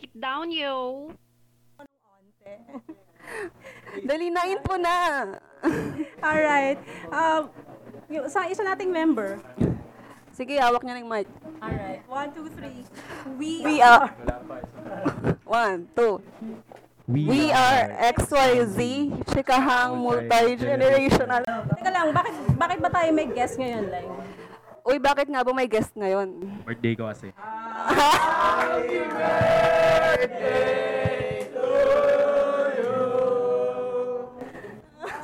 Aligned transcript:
Break 0.00 0.16
it 0.16 0.16
down, 0.16 0.48
yo. 0.48 1.12
Dali 4.08 4.32
na, 4.32 4.48
info 4.56 4.80
na. 4.80 4.96
Alright. 6.24 6.80
Um, 7.12 7.52
yung, 8.08 8.24
sa 8.32 8.48
isa 8.48 8.64
nating 8.64 8.88
member. 8.88 9.44
Sige, 10.32 10.56
hawak 10.56 10.88
niya 10.88 11.04
ng 11.04 11.04
mic. 11.04 11.28
Alright. 11.60 12.00
One, 12.08 12.32
two, 12.32 12.48
three. 12.48 12.80
We, 13.36 13.60
We 13.60 13.84
are... 13.84 14.08
One, 15.44 15.84
two. 15.92 16.24
We 17.04 17.52
are 17.52 17.92
XYZ, 18.16 18.80
chikahang 19.36 20.00
multi-generational. 20.00 21.44
Teka 21.76 21.90
lang, 21.92 22.16
bakit, 22.16 22.34
bakit 22.56 22.78
ba 22.80 22.88
tayo 22.88 23.12
may 23.12 23.28
guest 23.28 23.60
ngayon, 23.60 23.84
Lang? 23.92 24.08
Uy, 24.84 24.96
bakit 24.96 25.28
nga 25.28 25.44
ba 25.44 25.52
may 25.52 25.68
guest 25.68 25.92
ngayon? 25.92 26.40
Birthday 26.64 26.94
ko 26.96 27.08
kasi. 27.12 27.28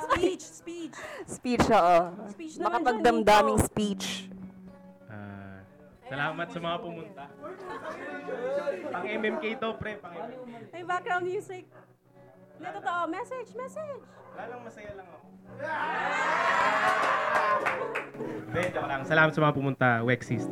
Speech, 0.06 0.44
speech. 0.44 0.96
Speech, 1.26 1.66
oo. 1.72 1.98
Speech 2.32 2.54
naman 2.60 2.82
Makapagdamdaming 2.82 3.58
dyan, 3.60 3.68
speech. 3.68 4.06
Ah, 5.08 5.60
salamat 6.08 6.46
sa 6.52 6.58
mga 6.60 6.76
pumunta. 6.80 7.24
Pang 8.92 9.06
MMK 9.06 9.44
to, 9.60 9.68
pre. 9.80 9.96
Pang 10.00 10.14
MMK. 10.14 10.72
May 10.72 10.84
background 10.84 11.24
music. 11.24 11.64
Hindi, 12.56 12.68
totoo. 12.80 13.00
Message, 13.08 13.50
message. 13.56 14.04
Wala 14.36 14.44
lang, 14.52 14.60
masaya 14.64 14.92
lang 14.96 15.06
ako. 15.08 15.26
Hindi, 18.16 18.62
joke 18.72 18.88
lang. 18.88 19.02
Salamat 19.04 19.32
sa 19.36 19.40
mga 19.44 19.54
pumunta. 19.54 19.88
Wexist. 20.02 20.48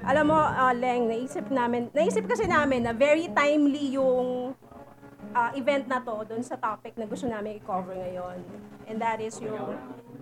Alam 0.00 0.24
mo, 0.32 0.38
uh, 0.40 0.72
Leng, 0.74 1.06
naisip 1.06 1.46
namin, 1.52 1.92
naisip 1.92 2.24
kasi 2.26 2.48
namin 2.48 2.82
na 2.82 2.92
very 2.96 3.30
timely 3.30 3.94
yung 3.94 4.56
uh, 5.34 5.50
event 5.54 5.86
na 5.86 6.02
to 6.02 6.26
doon 6.26 6.42
sa 6.42 6.58
topic 6.58 6.96
na 6.98 7.06
gusto 7.06 7.28
namin 7.30 7.60
i-cover 7.62 7.94
ngayon. 7.94 8.42
And 8.90 8.98
that 8.98 9.22
is 9.22 9.38
yung 9.38 9.76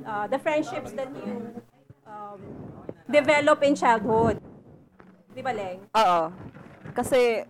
uh, 0.05 0.27
the 0.29 0.37
friendships 0.37 0.93
that 0.93 1.09
you 1.15 1.57
um, 2.05 2.41
develop 3.09 3.65
in 3.65 3.73
childhood. 3.73 4.37
Di 5.33 5.41
ba, 5.41 5.55
Leng? 5.55 5.87
Oo. 5.95 6.21
Kasi, 6.93 7.47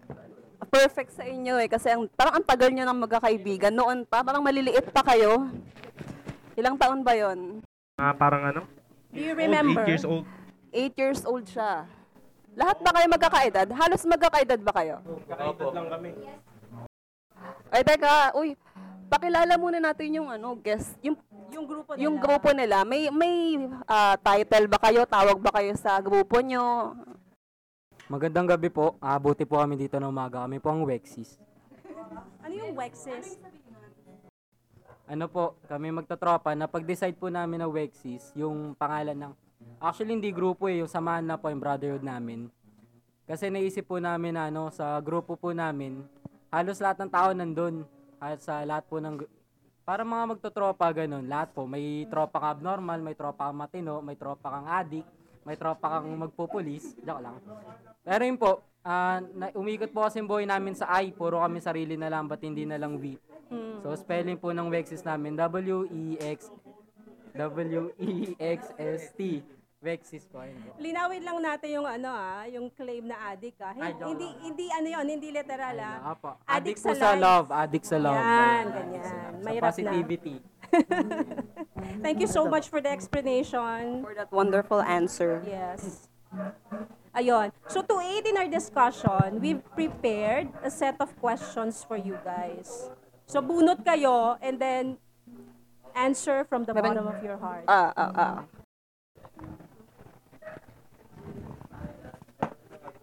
perfect 0.69 1.17
sa 1.17 1.25
inyo 1.25 1.59
eh. 1.59 1.67
Kasi 1.67 1.91
ang, 1.91 2.07
parang 2.13 2.39
ang 2.39 2.45
tagal 2.45 2.71
nyo 2.71 2.85
ng 2.85 2.99
magkakaibigan. 3.09 3.73
Noon 3.73 4.05
pa, 4.05 4.21
parang 4.21 4.45
maliliit 4.45 4.93
pa 4.93 5.03
kayo. 5.03 5.49
Ilang 6.59 6.75
taon 6.75 7.07
ba 7.07 7.15
yon? 7.15 7.63
Ah, 7.95 8.11
parang 8.11 8.43
ano? 8.43 8.63
Do 9.15 9.23
you 9.23 9.31
Old, 9.31 9.39
remember? 9.39 9.87
8 9.87 9.91
years 9.95 10.05
old. 10.05 10.25
8 10.75 11.01
years 11.01 11.21
old 11.23 11.47
siya. 11.47 11.87
Lahat 12.59 12.83
ba 12.83 12.91
kayo 12.91 13.07
magkakaedad? 13.07 13.67
Halos 13.71 14.03
magkakaedad 14.03 14.61
ba 14.67 14.73
kayo? 14.75 14.99
Kakaedad 15.31 15.71
lang 15.71 15.87
kami. 15.87 16.11
Ay, 17.71 17.83
teka, 17.87 18.35
uy, 18.35 18.59
pakilala 19.07 19.55
muna 19.55 19.79
natin 19.79 20.19
yung 20.19 20.29
ano, 20.29 20.59
guest, 20.59 20.99
yung 20.99 21.15
Yung 21.49 21.65
grupo 21.65 21.95
nila. 21.95 22.03
yung 22.05 22.17
grupo 22.21 22.49
nila. 22.53 22.77
May 22.85 23.09
may 23.09 23.57
ah, 23.87 24.19
title 24.21 24.69
ba 24.69 24.83
kayo? 24.83 25.09
Tawag 25.09 25.39
ba 25.41 25.55
kayo 25.55 25.73
sa 25.79 25.97
grupo 26.03 26.43
nyo? 26.43 26.93
Magandang 28.05 28.51
gabi 28.51 28.69
po. 28.69 28.99
Abuti 28.99 29.47
po 29.47 29.57
kami 29.57 29.79
dito 29.79 29.97
ng 29.97 30.11
umaga. 30.11 30.45
Kami 30.45 30.61
po 30.61 30.69
ang 30.69 30.85
Wexis. 30.85 31.41
Ano 32.43 32.53
yung 32.53 32.77
Wexes? 32.77 33.41
Ano 35.09 35.25
po, 35.25 35.57
kami 35.65 35.89
magtatropa. 35.89 36.53
Napag-decide 36.53 37.17
po 37.17 37.33
namin 37.33 37.65
na 37.65 37.69
Wexis, 37.73 38.29
yung 38.37 38.77
pangalan 38.77 39.17
ng... 39.17 39.33
Actually, 39.81 40.21
hindi 40.21 40.29
grupo 40.29 40.69
eh. 40.69 40.85
Yung 40.85 40.91
samahan 40.93 41.25
na 41.25 41.41
po 41.41 41.49
yung 41.49 41.65
brotherhood 41.65 42.05
namin. 42.05 42.53
Kasi 43.25 43.49
naisip 43.49 43.89
po 43.89 43.97
namin 43.97 44.37
na 44.37 44.53
ano, 44.53 44.69
sa 44.69 45.01
grupo 45.01 45.33
po 45.33 45.57
namin, 45.57 46.05
halos 46.53 46.77
lahat 46.77 47.01
ng 47.01 47.09
tao 47.13 47.33
nandun. 47.33 47.89
Halos 48.21 48.45
sa 48.45 48.61
lahat 48.69 48.85
po 48.85 49.01
ng... 49.01 49.25
Para 49.89 50.05
mga 50.05 50.25
magtotropa, 50.37 50.93
ganun. 50.93 51.25
Lahat 51.25 51.57
po. 51.57 51.65
May 51.65 52.05
tropa 52.13 52.37
kang 52.45 52.61
abnormal, 52.61 53.01
may 53.01 53.17
tropa 53.17 53.49
kang 53.49 53.65
matino, 53.65 54.05
may 54.05 54.17
tropa 54.21 54.61
kang 54.61 54.69
addict, 54.69 55.09
may 55.49 55.57
tropa 55.57 55.89
kang 55.89 56.13
magpupulis. 56.21 57.01
Joke 57.01 57.25
lang. 57.25 57.41
Pero 58.05 58.23
yun 58.29 58.37
po, 58.37 58.61
ah, 58.85 59.21
na, 59.35 59.51
umikot 59.55 59.91
po 59.91 60.07
kasi 60.07 60.21
buhay 60.21 60.45
namin 60.45 60.75
sa 60.75 60.87
I. 60.99 61.11
Puro 61.11 61.41
kami 61.41 61.59
sarili 61.59 61.97
na 61.97 62.11
lang, 62.11 62.27
ba't 62.27 62.43
hindi 62.43 62.67
na 62.67 62.79
lang 62.79 62.99
we. 62.99 63.19
So, 63.81 63.97
spelling 63.97 64.37
po 64.37 64.53
ng 64.53 64.69
Wexis 64.69 65.01
namin, 65.01 65.33
E 65.33 65.41
W-E-X, 65.41 66.53
W-E-X-S-T. 67.33 69.21
Wexis 69.79 70.27
po. 70.27 70.43
Ayun. 70.43 70.59
Linawin 70.83 71.23
lang 71.23 71.39
natin 71.39 71.71
yung 71.71 71.87
ano 71.87 72.11
ah, 72.11 72.43
yung 72.51 72.67
claim 72.75 73.07
na 73.07 73.31
addict 73.31 73.63
ah. 73.63 73.71
Ay, 73.79 73.95
Hindi, 73.95 74.27
lang. 74.27 74.43
hindi 74.43 74.65
ano 74.75 74.89
yun, 74.91 75.07
hindi 75.07 75.29
literal 75.31 75.77
ah. 75.79 75.97
Addict 76.19 76.51
Addict, 76.51 76.79
sa 76.83 76.91
po 76.91 76.99
sa 76.99 77.11
love. 77.15 77.47
Addict 77.55 77.87
sa 77.87 77.99
love. 78.03 78.19
Yan, 78.19 78.65
ganyan. 78.75 79.07
Sa 79.07 79.15
Mahirap 79.39 79.63
na. 79.63 79.67
positivity. 79.71 80.37
Thank 82.05 82.19
you 82.19 82.27
so 82.27 82.51
much 82.51 82.67
for 82.67 82.83
the 82.83 82.91
explanation. 82.91 84.03
For 84.03 84.19
that 84.19 84.35
wonderful 84.35 84.83
answer. 84.83 85.47
Yes. 85.47 86.08
Ayun. 87.17 87.51
So 87.67 87.83
to 87.83 87.99
aid 87.99 88.27
in 88.27 88.37
our 88.37 88.47
discussion, 88.47 89.41
we've 89.41 89.65
prepared 89.75 90.49
a 90.63 90.71
set 90.71 90.97
of 91.01 91.11
questions 91.19 91.83
for 91.83 91.97
you 91.97 92.19
guys. 92.25 92.91
So 93.27 93.43
bunot 93.43 93.83
kayo 93.85 94.39
and 94.41 94.61
then 94.61 94.99
answer 95.97 96.47
from 96.47 96.65
the 96.65 96.75
bottom 96.75 97.11
of 97.11 97.19
your 97.25 97.37
heart. 97.37 97.65
Ah, 97.67 97.91
ah, 97.97 98.13
ah. 98.15 98.37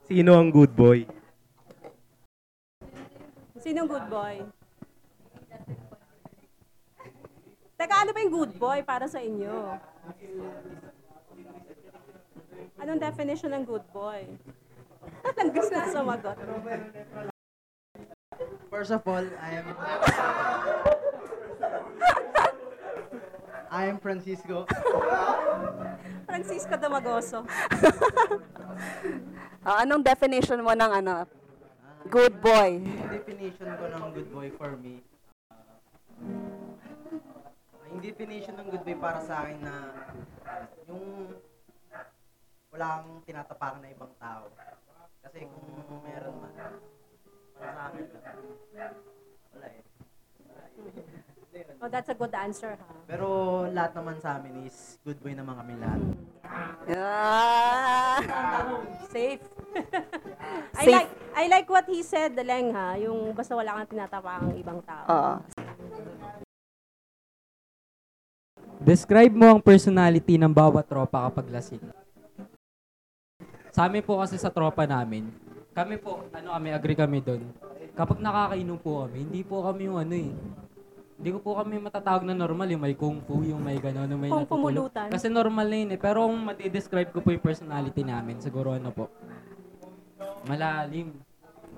Sino 0.05 0.37
ang 0.37 0.53
good 0.53 0.71
boy? 0.77 1.03
Sinong 3.65 3.89
good 3.89 4.05
boy? 4.05 4.45
Teka, 7.75 7.95
ano 8.05 8.13
ba 8.13 8.19
yung 8.21 8.29
good 8.29 8.53
boy 8.61 8.85
para 8.85 9.09
sa 9.09 9.17
inyo? 9.17 9.81
Anong 12.79 12.99
definition 12.99 13.51
ng 13.55 13.63
good 13.63 13.85
boy? 13.95 14.27
Ang 15.39 15.49
gusto 15.51 15.71
na 15.71 15.87
sumagot. 15.87 16.37
First 18.67 18.91
of 18.91 19.03
all, 19.07 19.23
I 19.39 19.49
am 19.63 19.67
I 23.71 23.81
am 23.91 23.97
Francisco. 23.99 24.67
Francisco 26.27 26.73
Damagoso. 26.75 27.43
Ah, 29.63 29.79
anong 29.83 30.03
definition 30.03 30.59
mo 30.63 30.75
ng 30.75 30.91
ano? 31.03 31.27
Good 32.07 32.39
boy. 32.43 32.83
Definition 33.11 33.67
ko 33.75 33.85
ng 33.87 34.03
good 34.13 34.29
boy 34.31 34.47
for 34.55 34.77
me, 34.77 35.01
uh, 37.75 37.83
yung 37.89 38.01
definition 38.03 38.53
ng 38.59 38.67
good 38.69 38.83
boy 38.83 38.97
para 38.99 39.19
sa 39.23 39.43
akin 39.45 39.59
na 39.63 39.75
walang 42.75 43.23
tinatapakan 43.23 43.79
na 43.79 43.87
ibang 43.87 44.11
tao. 44.19 44.51
Kasi 45.23 45.47
kung 45.47 46.03
meron 46.03 46.35
man, 46.43 46.75
para 47.55 47.71
sa 47.71 47.81
akin, 47.87 48.03
wala 49.55 49.67
eh. 49.71 49.83
Oh, 51.79 51.87
that's 51.87 52.11
a 52.11 52.17
good 52.19 52.35
answer, 52.35 52.75
ha? 52.75 52.91
Pero 53.07 53.63
lahat 53.71 53.95
naman 53.95 54.19
sa 54.19 54.35
amin 54.35 54.67
is 54.67 54.99
good 55.07 55.15
boy 55.23 55.31
naman 55.31 55.55
kami 55.55 55.79
lahat. 55.79 56.03
Ah. 56.91 58.19
Safe. 59.07 59.39
I 60.75 60.83
Safe. 60.83 60.95
like 60.99 61.09
I 61.31 61.43
like 61.47 61.67
what 61.71 61.87
he 61.87 62.03
said, 62.03 62.35
Leng, 62.35 62.75
ha? 62.75 62.99
Yung 62.99 63.31
basta 63.31 63.55
wala 63.55 63.71
kang 63.79 63.95
tinatapakang 63.95 64.51
ibang 64.59 64.83
tao. 64.83 65.07
Oo. 65.07 65.33
Describe 68.83 69.31
mo 69.31 69.55
ang 69.55 69.63
personality 69.63 70.35
ng 70.35 70.51
bawat 70.51 70.83
tropa 70.91 71.31
kapag 71.31 71.47
lasing. 71.47 72.04
Sa 73.75 73.91
amin 73.91 73.99
po 73.99 74.23
kasi 74.23 74.39
sa 74.39 74.47
tropa 74.47 74.87
namin, 74.87 75.27
kami 75.75 75.99
po, 75.99 76.23
ano 76.31 76.55
kami, 76.55 76.71
agree 76.71 76.95
kami 76.95 77.19
doon. 77.19 77.43
Kapag 77.91 78.23
nakakainom 78.23 78.79
po 78.79 79.03
kami, 79.03 79.27
hindi 79.27 79.43
po 79.43 79.67
kami 79.67 79.91
yung 79.91 79.99
ano 79.99 80.15
eh. 80.15 80.31
Hindi 81.19 81.29
ko 81.35 81.43
po 81.43 81.59
kami 81.59 81.83
matatawag 81.83 82.23
na 82.23 82.31
normal, 82.31 82.71
yung 82.71 82.79
may 82.79 82.95
kung 82.95 83.19
fu, 83.27 83.43
yung 83.43 83.59
may 83.59 83.75
gano'n, 83.75 84.07
yung 84.15 84.23
may 84.23 84.31
Kung 84.31 84.47
natutulog. 84.47 84.63
pumulutan. 84.63 85.11
Kasi 85.11 85.27
normal 85.27 85.67
na 85.67 85.75
yun 85.75 85.91
eh. 85.91 85.99
Pero 85.99 86.23
kung 86.23 86.39
mati-describe 86.39 87.11
ko 87.11 87.19
po 87.19 87.35
yung 87.35 87.43
personality 87.43 88.07
namin, 88.07 88.39
siguro 88.39 88.71
ano 88.71 88.95
po, 88.95 89.11
malalim. 90.47 91.11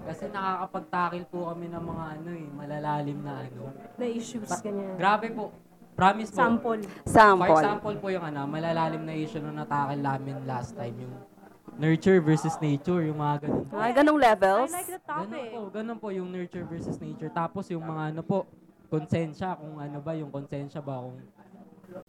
Kasi 0.05 0.29
nakakapagtakil 0.29 1.25
po 1.33 1.49
kami 1.49 1.65
ng 1.65 1.81
mga 1.81 2.05
ano 2.13 2.29
eh, 2.29 2.45
malalalim 2.53 3.17
na 3.25 3.33
ano. 3.41 3.73
Na 3.97 4.05
issues, 4.05 4.53
ganyan. 4.61 4.93
Grabe 5.01 5.33
po. 5.33 5.49
Promise 5.97 6.29
po. 6.29 6.37
Sample. 6.45 6.81
For 6.85 7.09
Sample. 7.09 7.57
example 7.57 7.95
po 7.97 8.07
yung 8.13 8.21
ano, 8.21 8.45
malalalim 8.45 9.01
na 9.01 9.17
issue 9.17 9.41
nung 9.41 9.57
natakil 9.57 9.97
namin 9.97 10.45
last 10.45 10.77
time, 10.77 10.93
yung 10.93 11.36
nurture 11.77 12.19
versus 12.19 12.57
nature, 12.57 13.05
yung 13.05 13.17
mga 13.17 13.45
ganun. 13.45 13.65
Ay, 13.71 13.91
ganong 13.93 14.19
I 14.19 14.23
levels? 14.33 14.69
like 14.73 14.89
the 14.89 14.99
Ganun 14.99 15.29
topic. 15.29 15.49
po, 15.49 15.59
ganun 15.69 15.97
po 15.97 16.07
yung 16.09 16.27
nurture 16.27 16.65
versus 16.65 16.97
nature. 16.97 17.29
Tapos 17.29 17.69
yung 17.69 17.85
mga 17.85 18.03
ano 18.11 18.21
po, 18.21 18.43
konsensya, 18.89 19.53
kung 19.53 19.77
ano 19.77 19.97
ba, 20.01 20.11
yung 20.13 20.29
konsensya 20.29 20.81
ba, 20.81 20.99
kung... 20.99 21.17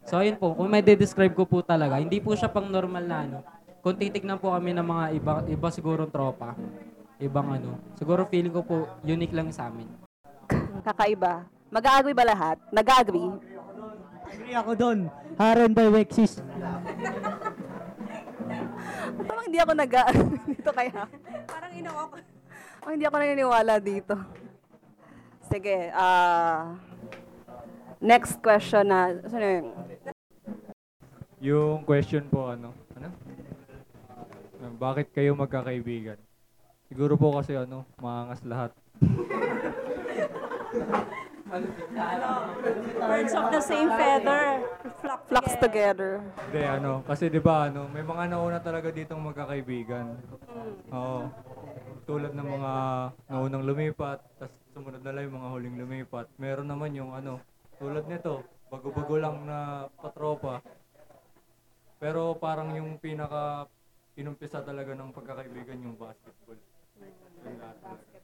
So 0.05 0.19
ayun 0.19 0.37
po, 0.37 0.53
kung 0.53 0.67
may 0.67 0.83
de-describe 0.83 1.33
ko 1.33 1.45
po 1.45 1.61
talaga, 1.61 2.01
hindi 2.01 2.19
po 2.19 2.35
siya 2.35 2.49
pang 2.49 2.67
normal 2.67 3.05
na 3.05 3.19
ano. 3.23 3.39
kung 3.79 3.95
titignan 3.95 4.37
po 4.37 4.51
kami 4.51 4.75
ng 4.75 4.83
mga 4.83 5.05
iba, 5.15 5.33
iba 5.47 5.69
siguro 5.71 6.03
tropa, 6.05 6.59
ibang 7.17 7.47
ano, 7.55 7.79
siguro 7.95 8.27
feeling 8.27 8.51
ko 8.51 8.61
po 8.61 8.77
unique 9.07 9.31
lang 9.31 9.55
sa 9.55 9.71
amin. 9.71 9.87
Kakaiba. 10.83 11.47
Mag-agree 11.71 12.13
ba 12.13 12.27
lahat? 12.27 12.59
Nag-agree? 12.75 13.31
Agree 14.29 14.55
ako 14.57 14.73
doon. 14.75 14.99
Haren 15.39 15.73
by 15.73 15.89
Wexis. 15.89 16.43
Parang 18.99 19.45
hindi 19.47 19.61
ako 19.61 19.73
nag 19.75 19.93
dito 20.51 20.71
kaya. 20.73 21.03
Parang 21.47 21.73
ino 21.75 21.91
Oh, 22.87 22.91
hindi 22.95 23.05
ako 23.05 23.17
naniniwala 23.19 23.83
dito. 23.83 24.15
Sige, 25.51 25.91
ah... 25.93 26.79
next 27.99 28.39
question 28.39 28.87
na, 28.87 29.19
sino 29.27 29.45
yun? 29.45 29.67
Yung 31.43 31.83
question 31.83 32.23
po, 32.31 32.55
ano? 32.55 32.71
Ano? 32.95 33.11
Ah, 34.63 34.73
Bakit 34.73 35.11
kayo 35.11 35.35
magkakaibigan? 35.35 36.17
Siguro 36.89 37.21
po 37.21 37.37
kasi 37.37 37.59
ano, 37.59 37.85
maangas 38.01 38.41
lahat. 38.47 38.73
Birds 41.49 43.33
of 43.33 43.49
the 43.49 43.63
same 43.65 43.89
feather. 43.89 44.61
Flock, 45.01 45.21
Flux 45.29 45.47
together. 45.57 46.21
Hindi, 46.49 46.63
ano, 46.65 47.01
kasi 47.09 47.33
di 47.33 47.41
ba 47.41 47.73
ano, 47.73 47.89
may 47.89 48.05
mga 48.05 48.29
nauna 48.29 48.61
talaga 48.61 48.93
ditong 48.93 49.23
magkakaibigan. 49.33 50.21
Oo. 50.93 51.25
Tulad 52.05 52.33
ng 52.37 52.49
mga 52.61 52.73
naunang 53.33 53.65
lumipat, 53.65 54.21
tapos 54.37 54.57
sumunod 54.77 55.01
na 55.01 55.13
lang 55.13 55.23
yung 55.29 55.37
mga 55.41 55.49
huling 55.53 55.77
lumipat. 55.81 56.27
Meron 56.37 56.69
naman 56.69 56.93
yung 56.93 57.17
ano, 57.17 57.41
tulad 57.81 58.05
nito, 58.05 58.45
bago-bago 58.69 59.17
lang 59.17 59.49
na 59.49 59.89
patropa. 59.97 60.61
Pero 61.99 62.37
parang 62.37 62.77
yung 62.77 63.01
pinaka 63.01 63.67
inumpisa 64.19 64.61
talaga 64.61 64.93
ng 64.93 65.15
pagkakaibigan 65.17 65.81
yung 65.81 65.97
basketball. 65.97 66.59
Yung 67.45 67.57
lahat 67.57 67.79
talaga. 67.81 68.19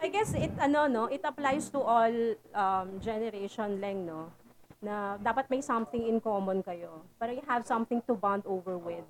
I 0.00 0.08
guess 0.08 0.32
it 0.32 0.56
ano 0.56 0.88
no, 0.88 1.02
it 1.12 1.20
applies 1.20 1.68
to 1.70 1.80
all 1.84 2.16
um, 2.56 2.88
generation 3.04 3.76
lang 3.80 4.08
no 4.08 4.32
na 4.80 5.20
dapat 5.20 5.44
may 5.52 5.60
something 5.60 6.08
in 6.08 6.16
common 6.24 6.64
kayo. 6.64 7.04
Para 7.20 7.36
you 7.36 7.44
have 7.44 7.68
something 7.68 8.00
to 8.08 8.16
bond 8.16 8.40
over 8.48 8.80
with. 8.80 9.04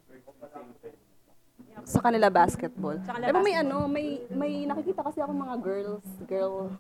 Sa 1.87 2.03
kanila 2.03 2.27
basketball. 2.27 2.99
Sa 3.07 3.15
kanila 3.15 3.31
Diba 3.31 3.43
may 3.47 3.55
ano, 3.55 3.87
may 3.87 4.27
may 4.35 4.53
nakikita 4.67 5.07
kasi 5.07 5.23
ako 5.23 5.31
mga 5.31 5.57
girls, 5.63 6.07
girl. 6.27 6.75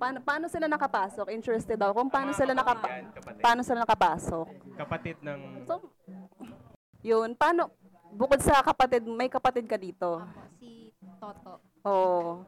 Paano 0.00 0.24
paano 0.24 0.48
sila 0.48 0.64
nakapasok? 0.64 1.28
Interested 1.28 1.76
ako 1.76 1.92
kung 2.00 2.08
paano 2.08 2.32
sila 2.32 2.56
nakapa 2.56 3.12
paano 3.44 3.60
sila 3.60 3.84
nakapasok. 3.84 4.46
Kapatid 4.78 5.20
ng... 5.20 5.68
So, 5.68 5.92
yun, 7.04 7.36
paano 7.36 7.68
bukod 8.08 8.40
sa 8.40 8.64
kapatid, 8.64 9.04
may 9.04 9.28
kapatid 9.28 9.68
ka 9.68 9.76
dito. 9.76 10.24
Si 10.56 10.96
Toto. 11.20 11.67
Oo. 11.84 12.42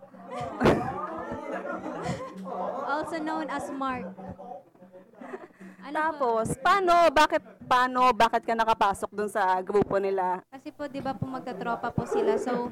Also 2.90 3.16
known 3.22 3.46
as 3.48 3.70
Mark. 3.70 4.04
Ano 5.80 5.96
po? 6.18 6.44
Tapos, 6.44 6.46
paano, 6.60 6.92
bakit, 7.10 7.42
paano, 7.64 8.10
bakit 8.12 8.42
ka 8.44 8.52
nakapasok 8.52 9.10
dun 9.10 9.30
sa 9.30 9.56
grupo 9.62 9.96
nila? 9.96 10.42
Kasi 10.50 10.68
po, 10.70 10.84
di 10.86 11.00
ba 11.00 11.16
po 11.16 11.24
magkatropa 11.24 11.88
po 11.90 12.04
sila. 12.04 12.36
So, 12.36 12.68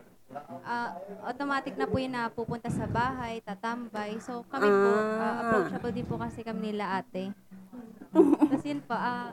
ah, 0.62 0.92
automatic 1.24 1.74
na 1.74 1.88
po 1.88 1.96
yun 1.96 2.12
na 2.12 2.28
pupunta 2.28 2.68
sa 2.68 2.84
bahay, 2.84 3.40
tatambay. 3.40 4.20
So, 4.20 4.44
kami 4.46 4.68
po, 4.68 4.90
ah, 5.16 5.22
Ah. 5.22 5.34
approachable 5.40 5.92
din 5.94 6.06
po 6.06 6.20
kasi 6.20 6.44
kami 6.44 6.74
nila 6.74 7.00
ate. 7.00 7.32
Tapos 8.12 8.62
yun 8.62 8.82
po, 8.84 8.92
ah, 8.92 9.32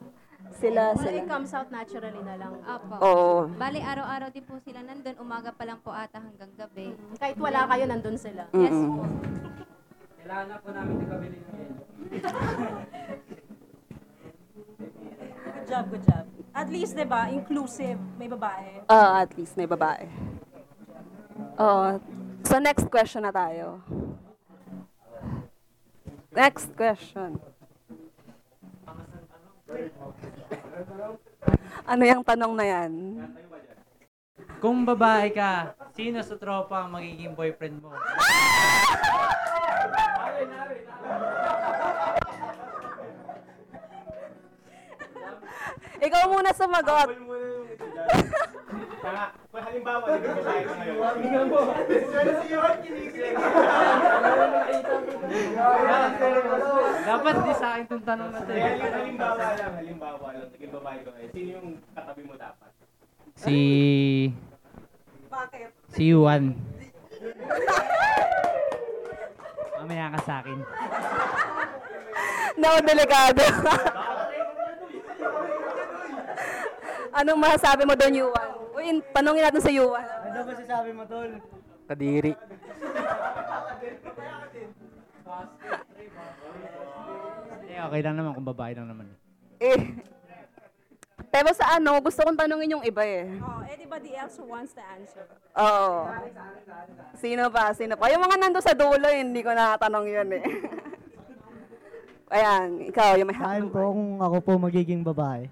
Sila, 0.55 0.95
Well, 0.95 1.03
sila. 1.03 1.19
it 1.19 1.27
comes 1.27 1.51
out 1.51 1.67
naturally 1.69 2.21
na 2.23 2.35
lang. 2.37 2.53
apo. 2.63 2.93
Oo. 2.97 3.35
Bali, 3.53 3.83
araw-araw 3.83 4.31
din 4.31 4.41
po 4.41 4.55
sila 4.57 4.79
nandun. 4.81 5.15
Umaga 5.19 5.51
pa 5.51 5.67
lang 5.67 5.83
po 5.83 5.91
ata 5.91 6.17
hanggang 6.17 6.47
gabi. 6.55 6.95
Kahit 7.19 7.35
wala 7.35 7.67
kayo, 7.67 7.83
nandun 7.85 8.15
sila. 8.15 8.47
Yes 8.49 8.71
Mm-mm. 8.71 8.87
po. 8.89 9.03
Kailangan 10.17 10.45
na 10.47 10.55
po 10.57 10.69
namin 10.71 10.93
nagkabili 10.97 11.37
ng 11.37 11.53
yelo. 11.53 11.81
Good 15.45 15.67
job, 15.67 15.85
good 15.91 16.05
job. 16.05 16.23
At 16.55 16.67
least, 16.71 16.95
di 16.95 17.03
ba, 17.03 17.27
inclusive, 17.27 17.99
may 18.15 18.31
babae. 18.31 18.87
Oo, 18.87 19.09
at 19.13 19.35
least 19.35 19.59
may 19.59 19.67
babae. 19.67 20.07
Oo. 21.59 21.99
So, 22.47 22.63
next 22.63 22.87
question 22.87 23.27
na 23.27 23.35
tayo. 23.35 23.83
Next 26.31 26.71
question. 26.73 27.43
Ano 31.85 32.03
yung 32.03 32.23
tanong 32.25 32.53
na 32.57 32.65
yan? 32.65 32.91
Kung 34.59 34.83
babae 34.83 35.31
ka, 35.31 35.75
sino 35.95 36.19
sa 36.19 36.35
tropa 36.35 36.83
ang 36.83 36.91
magiging 36.91 37.31
boyfriend 37.31 37.79
mo? 37.79 37.95
Ikaw 46.05 46.23
muna 46.27 46.51
sumagot. 46.51 47.09
Tama. 48.99 49.25
Halimbawa, 49.75 50.07
di 50.07 50.23
ba 50.23 50.39
babae 50.39 50.61
ka 50.63 50.73
ngayon? 50.79 51.47
Dapat 57.03 57.35
di 57.43 57.53
sa 57.59 57.67
akin 57.75 57.83
itong 57.83 58.03
tanong 58.07 58.29
na 58.31 58.39
to. 58.39 58.51
Eh, 58.55 58.63
eh. 58.63 58.63
halim- 58.71 58.95
halimbawa 58.95 59.35
lang, 59.59 59.73
halimbawa 59.75 60.27
lang, 60.31 60.47
naging 60.47 60.71
babae 60.79 60.99
ka 61.03 61.11
ngayon. 61.11 61.31
Sino 61.35 61.49
yung 61.59 61.67
katabi 61.91 62.21
mo 62.23 62.33
dapat? 62.39 62.71
Si... 63.35 63.57
Bakit? 65.27 65.69
Si 65.91 66.03
Juan. 66.07 66.43
Mamaya 69.75 70.07
ka 70.15 70.19
sa 70.23 70.39
akin. 70.39 70.59
No, 72.55 72.79
delikado. 72.79 73.43
Anong 77.11 77.39
masasabi 77.43 77.83
mo 77.83 77.91
doon, 77.99 78.23
Yuan? 78.23 78.54
Uy, 78.85 79.01
tanongin 79.09 79.41
natin 79.49 79.65
sa 79.65 79.73
Yuan. 79.73 80.05
Ano 80.05 80.45
ba 80.45 80.53
sasabi 80.53 80.89
mo, 80.93 81.09
Tol? 81.09 81.41
Kadiri. 81.89 82.37
Eh, 87.65 87.81
okay 87.81 88.01
lang 88.05 88.13
naman 88.13 88.37
kung 88.37 88.45
babae 88.45 88.77
lang 88.77 88.85
naman. 88.85 89.09
Eh. 89.57 89.97
Pero 91.33 91.49
sa 91.57 91.81
ano, 91.81 91.97
gusto 91.97 92.21
kong 92.21 92.37
tanongin 92.37 92.77
yung 92.77 92.85
iba 92.85 93.01
eh. 93.01 93.25
Oh, 93.41 93.65
anybody 93.65 94.13
else 94.13 94.37
who 94.37 94.45
wants 94.45 94.77
to 94.77 94.85
answer? 94.85 95.25
Oo. 95.57 96.05
Sino 97.17 97.49
pa? 97.49 97.73
Sino 97.73 97.97
pa? 97.97 98.13
Yung 98.13 98.21
mga 98.21 98.37
nando 98.37 98.61
sa 98.61 98.77
dulo, 98.77 99.09
hindi 99.09 99.41
ko 99.41 99.49
nakatanong 99.49 100.05
yun 100.05 100.29
eh. 100.29 100.45
Ayan, 102.37 102.85
ikaw, 102.85 103.17
yung 103.17 103.33
may 103.33 103.37
Saan 103.37 103.65
po 103.73 103.81
kung 103.97 104.21
ako 104.21 104.37
po 104.45 104.51
magiging 104.61 105.01
babae? 105.01 105.49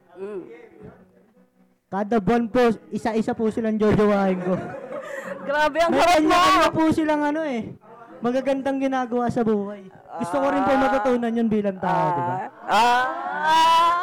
Kada 1.93 2.17
buwan 2.17 2.49
po, 2.49 2.73
isa-isa 2.89 3.37
po 3.37 3.53
silang 3.53 3.77
jojowain 3.77 4.41
ko. 4.41 4.57
Grabe 5.47 5.77
ang 5.77 5.93
harap 5.93 6.25
mo! 6.25 6.33
kanya-kanya 6.33 6.69
po 6.73 6.81
silang 6.89 7.21
ano 7.21 7.45
eh. 7.45 7.69
Magagandang 8.17 8.81
ginagawa 8.81 9.29
sa 9.29 9.45
buhay. 9.45 9.85
Gusto 9.93 10.41
ko 10.41 10.47
rin 10.49 10.65
po 10.65 10.73
matutunan 10.73 11.37
yun 11.37 11.45
bilang 11.45 11.77
tao, 11.77 12.05
di 12.17 12.21
ba? 12.25 12.35
Ah! 12.65 13.05
ah. 13.45 14.01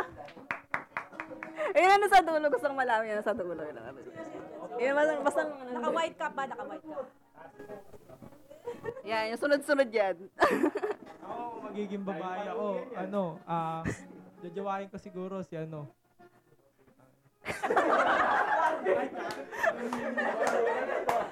Yun 1.74 1.90
ano 1.98 2.06
sa 2.06 2.22
dulo, 2.22 2.46
gustong 2.46 2.78
malaman 2.78 3.10
yun 3.10 3.26
sa 3.26 3.34
dulo. 3.34 3.58
Yun 3.58 3.74
ang 3.74 3.86
ano. 3.90 3.98
Yun, 4.78 4.92
basta, 4.94 5.12
basta, 5.26 5.42
Naka-white 5.74 6.14
cap 6.14 6.32
ba? 6.38 6.42
Naka-white 6.46 6.86
cap. 6.86 7.06
yan, 9.02 9.34
yung 9.34 9.40
sunod-sunod 9.42 9.90
yan. 9.90 10.14
Ako, 11.26 11.42
magiging 11.66 12.06
babae 12.06 12.54
ako, 12.54 12.66
ano, 12.94 13.22
ah, 13.50 13.82
jajawain 14.46 14.86
ko 14.86 14.96
siguro 15.02 15.42
si 15.42 15.58
ano. 15.58 15.90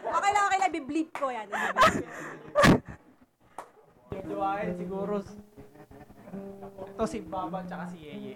Okay 0.08 0.30
lang, 0.34 0.44
okay 0.48 0.58
lang. 0.58 0.70
Bibleep 0.72 1.08
ko 1.14 1.30
yan. 1.30 1.46
Jajawain 4.12 4.72
siguro 4.76 5.22
ito 6.98 7.04
si 7.06 7.22
Baba 7.22 7.62
tsaka 7.62 7.86
si 7.94 7.98
Yeye. 8.02 8.34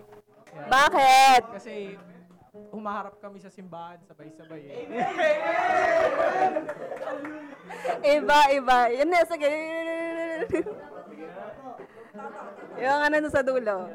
Yan. 0.55 0.69
Bakit? 0.71 1.43
Kasi 1.59 1.99
humaharap 2.71 3.19
kami 3.19 3.43
sa 3.43 3.51
simbahan 3.51 3.99
sabay-sabay 4.07 4.63
eh. 4.63 4.87
Iba, 8.23 8.41
iba. 8.55 8.79
Yun 8.93 9.09
na, 9.11 9.27
sige. 9.27 9.51
yung 12.79 13.01
ano 13.03 13.29
sa 13.33 13.43
dulo. 13.43 13.89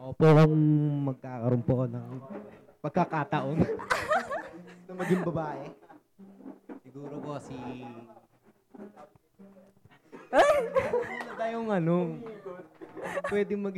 Ako 0.00 0.16
po 0.16 0.32
kung 0.32 0.64
magkakaroon 1.12 1.60
po 1.60 1.72
ako 1.76 1.86
ng 1.92 2.12
pagkakataon 2.80 3.58
na 4.88 4.92
maging 4.96 5.22
babae. 5.28 5.68
Siguro 6.80 7.20
po 7.20 7.36
si... 7.36 7.52
Ano 10.32 11.32
tayong 11.36 11.68
ano? 11.68 12.16
Pwede 13.28 13.52
mag... 13.60 13.76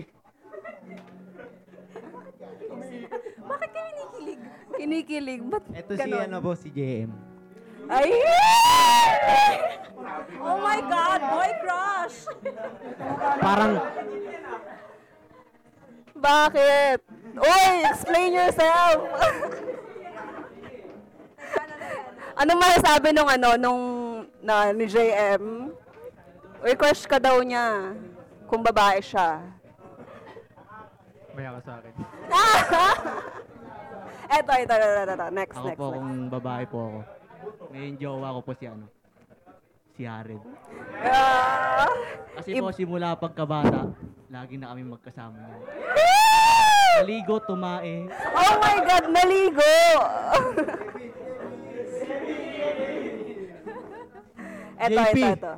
Kinikilig. 4.78 5.42
Ba't 5.42 5.66
Ito 5.74 5.92
si 5.98 6.06
ganon? 6.06 6.22
ano 6.22 6.38
po, 6.38 6.54
si 6.54 6.70
JM. 6.70 7.10
Ay! 7.90 8.14
Oh 10.38 10.54
my 10.62 10.78
God, 10.86 11.20
boy 11.34 11.50
crush! 11.66 12.30
Parang, 13.42 13.74
Bakit? 16.22 16.98
Uy, 17.34 17.72
explain 17.82 18.30
yourself! 18.30 18.98
ano 22.32 22.50
masasabi 22.56 23.10
nung 23.10 23.26
ano, 23.28 23.48
nung 23.58 23.82
na, 24.38 24.70
ni 24.70 24.86
JM? 24.86 25.74
Uy, 26.62 26.72
crush 26.78 27.10
ka 27.10 27.18
daw 27.18 27.42
niya. 27.42 27.98
Kung 28.46 28.62
babae 28.62 29.02
siya. 29.02 29.42
Maya 31.32 31.56
ka 31.58 31.60
sa 31.64 31.72
akin. 31.80 31.92
eto, 34.36 34.52
eto, 34.52 34.72
eto, 34.76 34.86
eto, 34.86 35.12
eto. 35.16 35.26
Next, 35.32 35.56
Ako 35.58 35.66
next, 35.66 35.80
po, 35.80 35.86
next. 35.88 35.96
kung 35.98 36.10
babae 36.30 36.64
po 36.68 36.78
ako. 36.86 37.00
Ngayon, 37.72 37.94
jowa 37.98 38.28
ko 38.36 38.40
po 38.44 38.52
si 38.54 38.64
ano, 38.68 38.86
si 39.96 40.02
Hared. 40.04 40.42
Ah, 41.02 41.88
Kasi 42.36 42.60
po, 42.60 42.68
simula 42.70 43.16
pagkabata, 43.16 43.90
lagi 44.32 44.56
na 44.56 44.72
kami 44.72 44.88
magkasama 44.88 45.36
niya. 45.36 45.60
Maligo, 47.04 47.36
tumae. 47.44 48.08
oh 48.32 48.52
my 48.56 48.76
God, 48.80 49.04
naligo! 49.12 49.76
eto, 54.82 55.00
JP. 55.04 55.16
eto, 55.20 55.28
eto. 55.36 55.52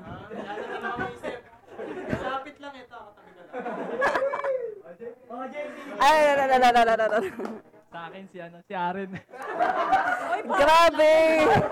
Lapit 2.18 2.56
lang 2.58 2.74
ito. 2.74 3.00
Ay, 6.02 6.14
ay, 6.18 6.34
ay, 6.34 6.34
ay, 6.34 6.58
ay, 6.58 6.74
ay, 6.74 6.82
ay, 6.82 6.98
ay. 6.98 7.30
Sa 7.94 8.10
akin 8.10 8.26
si 8.26 8.42
ano, 8.42 8.58
si 8.66 8.74
Aren. 8.74 9.10
Oy, 9.14 10.40
pa- 10.50 10.58
Grabe! 10.58 11.14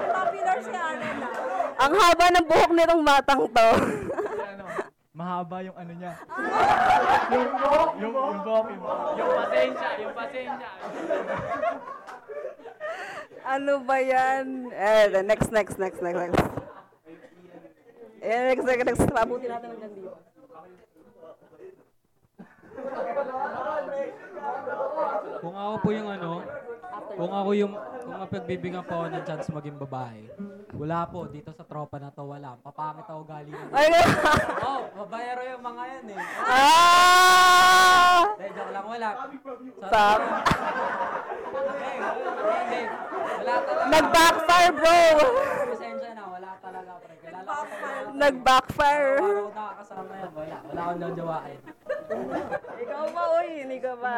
popular 0.07 0.59
si 0.63 0.71
Aren 0.71 1.19
ah. 1.19 1.83
Ang 1.83 1.93
haba 1.99 2.27
ng 2.31 2.47
buhok 2.47 2.71
nitong 2.71 3.03
batang 3.03 3.43
to. 3.51 3.69
Mahaba 5.23 5.63
yung 5.63 5.77
ano 5.79 5.93
niya. 5.95 6.13
yung 7.31 7.51
buhok, 7.55 7.91
yung, 8.03 8.11
yung 8.11 8.41
buhok, 8.43 8.67
yung 8.67 8.83
buhok. 8.83 9.15
Yung 9.15 9.31
pasensya, 9.39 9.89
yung 10.03 10.15
pasensya. 10.19 10.69
ano 13.55 13.73
ba 13.87 13.97
yan? 14.03 14.47
Eh, 14.75 15.05
the 15.15 15.23
next, 15.23 15.55
next, 15.55 15.79
next, 15.79 16.03
next, 16.03 16.19
next. 16.19 16.43
Eh, 18.19 18.39
next, 18.51 18.67
next, 18.67 18.83
next. 18.83 19.03
Mabuti 19.15 19.47
natin 19.47 19.69
hanggang 19.79 19.95
dito. 19.95 20.11
Kung 25.39 25.55
ako 25.55 25.75
po 25.87 25.89
yung 25.95 26.09
ano, 26.11 26.43
kung 27.15 27.31
ako 27.31 27.51
yung, 27.55 27.73
kung 27.79 28.17
mapagbibigyan 28.27 28.83
pa 28.83 28.95
ako 28.99 29.07
ng 29.07 29.23
chance 29.23 29.47
maging 29.55 29.79
babae, 29.79 30.27
wala 30.73 31.05
po, 31.05 31.29
dito 31.29 31.53
sa 31.53 31.65
tropa 31.69 32.01
na 32.01 32.09
to, 32.09 32.25
wala. 32.25 32.57
Papangit 32.65 33.05
ako 33.05 33.23
galing. 33.29 33.55
Ay, 33.77 33.87
oh, 34.65 34.89
babayero 34.97 35.43
yung 35.53 35.65
mga 35.65 35.83
yan 35.85 36.05
eh. 36.17 36.21
ah! 36.49 38.21
Hindi, 38.33 38.49
joke 38.57 38.73
lang, 38.73 38.87
wala. 38.89 39.09
Sa, 39.13 39.29
Stop. 39.89 40.21
Hindi, 41.53 41.91
hindi. 42.57 42.83
Wala 43.43 43.55
talaga. 43.63 43.91
Nag-backfire, 43.93 44.73
bro! 44.73 45.01
Pasensya 45.73 46.11
na, 46.17 46.25
wala 46.33 46.51
talaga. 46.65 46.93
Pre. 47.05 47.15
Yun. 47.21 48.17
Nag-backfire. 48.17 49.13
Araw 49.21 49.49
nakakasama 49.53 50.13
yan, 50.17 50.33
wala. 50.33 50.57
Wala 50.63 50.81
akong 50.81 51.01
najawain. 51.05 51.61
Ikaw 52.83 53.05
ba, 53.13 53.23
uy? 53.41 53.49
Hindi 53.67 53.79
ka 53.79 53.93
ba? 54.01 54.17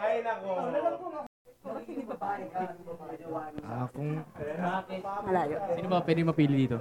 Ay, 0.00 0.22
nako. 0.22 0.54
Ah, 3.64 3.86
kung, 3.92 4.24
Malayo. 5.26 5.56
Sino 5.76 5.86
ba 5.88 6.00
pwede 6.04 6.20
mapili 6.24 6.54
dito? 6.66 6.80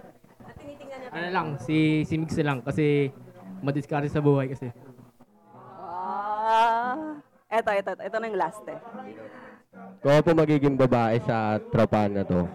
Ano 1.09 1.27
lang, 1.33 1.47
si, 1.59 2.05
si 2.05 2.15
Mix 2.15 2.37
lang 2.39 2.61
kasi 2.63 3.11
madiskarte 3.59 4.07
sa 4.07 4.23
buhay 4.23 4.47
kasi. 4.53 4.71
Ah. 5.53 7.17
Eto, 7.49 7.73
eto, 7.73 7.97
eto. 7.97 8.03
Ito 8.05 8.15
na 8.21 8.29
yung 8.29 8.39
last 8.39 8.63
eh. 8.69 8.79
Kung 9.99 10.11
ako 10.15 10.21
po 10.21 10.31
magiging 10.37 10.77
babae 10.77 11.17
sa 11.25 11.59
tropahan 11.73 12.13
na 12.13 12.23
to, 12.23 12.45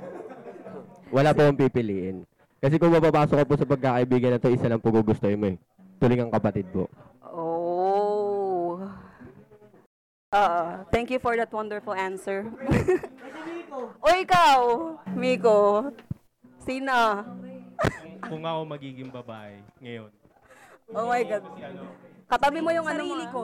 wala 1.12 1.34
po 1.34 1.44
akong 1.44 1.60
pipiliin. 1.66 2.24
Kasi 2.62 2.80
kung 2.80 2.94
mapapasok 2.94 3.36
ka 3.42 3.44
po 3.44 3.54
sa 3.60 3.68
pagkakaibigan 3.68 4.32
na 4.32 4.40
to, 4.40 4.48
isa 4.48 4.70
lang 4.70 4.80
po 4.80 4.88
gugustuhin 4.88 5.36
mo 5.36 5.46
eh. 5.52 5.56
Tuling 6.00 6.24
ang 6.24 6.32
kapatid 6.32 6.64
po. 6.72 6.88
Oh. 7.20 8.80
Uh, 10.34 10.82
thank 10.90 11.14
you 11.14 11.22
for 11.22 11.38
that 11.38 11.46
wonderful 11.54 11.94
answer. 11.94 12.42
o 14.02 14.08
ikaw, 14.10 14.58
Miko. 15.14 15.94
Sina? 16.58 17.22
Kung 18.26 18.42
ako 18.42 18.66
magiging 18.66 19.14
babae 19.14 19.62
ngayon, 19.78 20.10
Oh 20.90 21.06
my 21.06 21.22
God. 21.22 21.44
si 21.54 21.62
ano, 21.62 21.86
Katabi 22.26 22.58
mo 22.58 22.74
yung 22.74 22.82
ano 22.82 23.04
Sarili 23.04 23.26
mo, 23.28 23.30
ko. 23.30 23.42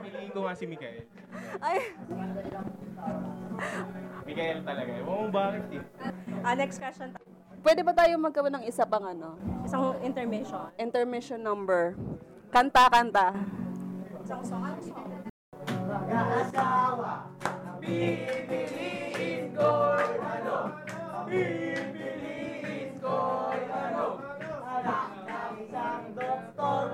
pipiliin 0.00 0.30
ko 0.32 0.38
nga 0.48 0.54
si 0.56 0.64
Mikael. 0.64 1.04
ah. 1.60 1.68
Ay, 1.68 1.78
Mikael 4.24 4.58
talaga. 4.64 4.90
Ewan 4.94 5.16
mo 5.20 5.28
bakit 5.28 5.64
eh. 5.76 5.84
Ah, 6.40 6.56
next 6.56 6.80
question. 6.80 7.12
pwede 7.60 7.84
ba 7.84 7.92
tayo 7.92 8.16
magkaroon 8.16 8.56
ng 8.56 8.64
isa 8.64 8.88
pang 8.88 9.04
ano? 9.04 9.36
Isang 9.68 10.00
intermission. 10.00 10.72
Intermission 10.80 11.42
number. 11.42 11.92
Kanta-kanta. 12.48 13.36
Isang 14.24 14.42
song. 14.46 14.64
Anong 14.64 14.80
song? 14.80 15.36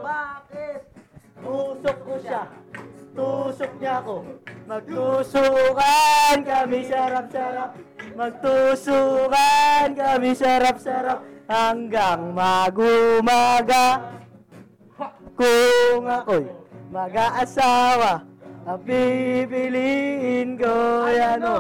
Bakit? 0.05 0.81
Tusok 1.45 1.99
ko 2.05 2.15
siya. 2.21 2.43
Tusok 3.15 3.73
niya 3.79 3.95
ako. 4.01 4.17
Magtusukan 4.65 6.37
kami 6.45 6.79
sarap-sarap. 6.89 7.71
Magtusukan 8.17 9.89
kami 9.93 10.31
sarap-sarap. 10.33 11.19
Hanggang 11.45 12.33
magumaga. 12.33 14.17
Kung 15.35 16.07
ako'y 16.07 16.47
mag-aasawa, 16.95 18.23
ang 18.65 18.81
pipiliin 18.81 20.57
ko 20.57 20.75
ano. 21.05 21.55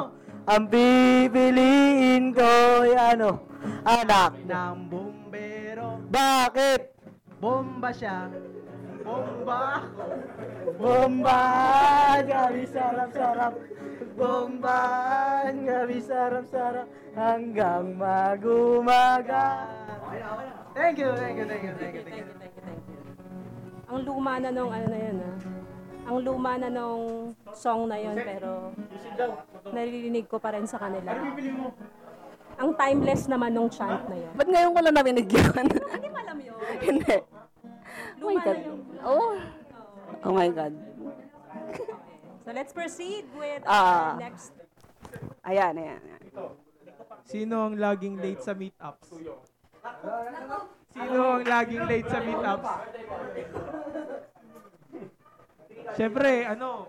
Ang 0.49 0.64
pipiliin 0.68 2.32
ko 2.32 2.52
ano. 2.96 3.44
Anak 3.84 4.32
ng 4.44 4.78
bumbero. 4.88 6.00
Bakit? 6.08 6.80
Bomba 7.40 7.92
siya. 7.92 8.32
Bomba 9.04 9.84
ako. 9.84 10.04
Bomba 10.80 11.40
kami 12.25 12.64
sarap-sarap. 12.64 13.52
Bomba 14.16 14.80
kami 15.52 15.99
sarap-sarap. 16.00 16.88
Hanggang 17.12 17.94
magumaga. 18.00 19.68
Thank 20.75 20.99
you, 20.99 21.12
thank 21.14 21.37
you, 21.37 21.46
thank 21.46 21.64
you, 21.68 21.75
thank 21.76 21.94
you, 21.94 22.04
thank 22.08 22.16
you. 22.26 22.26
Ang 23.92 24.00
luma 24.08 24.40
na 24.40 24.49
nung 24.50 24.73
ano 24.73 24.87
na 24.88 24.99
yun 24.99 25.20
ah. 25.20 25.37
Ang 26.04 26.18
luma 26.20 26.61
na 26.61 26.68
nung 26.68 27.32
song 27.56 27.88
na 27.88 27.96
yun 27.96 28.16
pero 28.20 28.73
naririnig 29.73 30.28
ko 30.28 30.37
pa 30.37 30.52
rin 30.52 30.68
sa 30.68 30.76
kanila. 30.76 31.16
Ang 32.54 32.70
timeless 32.78 33.26
naman 33.26 33.50
nung 33.50 33.73
chant 33.73 34.06
na 34.06 34.16
yun. 34.16 34.32
Ba't 34.37 34.49
ngayon 34.49 34.73
ko 34.73 34.80
lang 34.84 34.94
narinig 34.94 35.28
yun? 35.28 35.64
Hindi 35.66 36.08
mo 36.12 36.18
alam 36.20 36.38
yun. 36.38 36.56
Hindi. 36.87 37.16
Oh 38.20 38.30
my 38.30 38.37
Luma 38.37 38.40
na 38.40 38.44
God. 38.46 38.58
yung... 38.62 38.80
Oh. 39.04 39.34
Oh 40.25 40.32
my 40.32 40.49
God. 40.52 40.73
So 42.44 42.52
let's 42.52 42.73
proceed 42.76 43.25
with 43.37 43.64
our 43.64 44.20
next 44.20 44.52
Ayan, 45.44 45.76
ayan, 45.76 46.00
ayan. 46.00 46.23
Sino 47.25 47.68
ang 47.68 47.76
laging 47.76 48.16
late 48.16 48.40
sa 48.40 48.56
meetups? 48.56 49.12
Sino 50.92 51.18
ang 51.37 51.44
laging 51.44 51.84
late 51.84 52.08
sa 52.08 52.20
meetups? 52.25 52.68
Siyempre, 55.92 56.48
ano, 56.48 56.88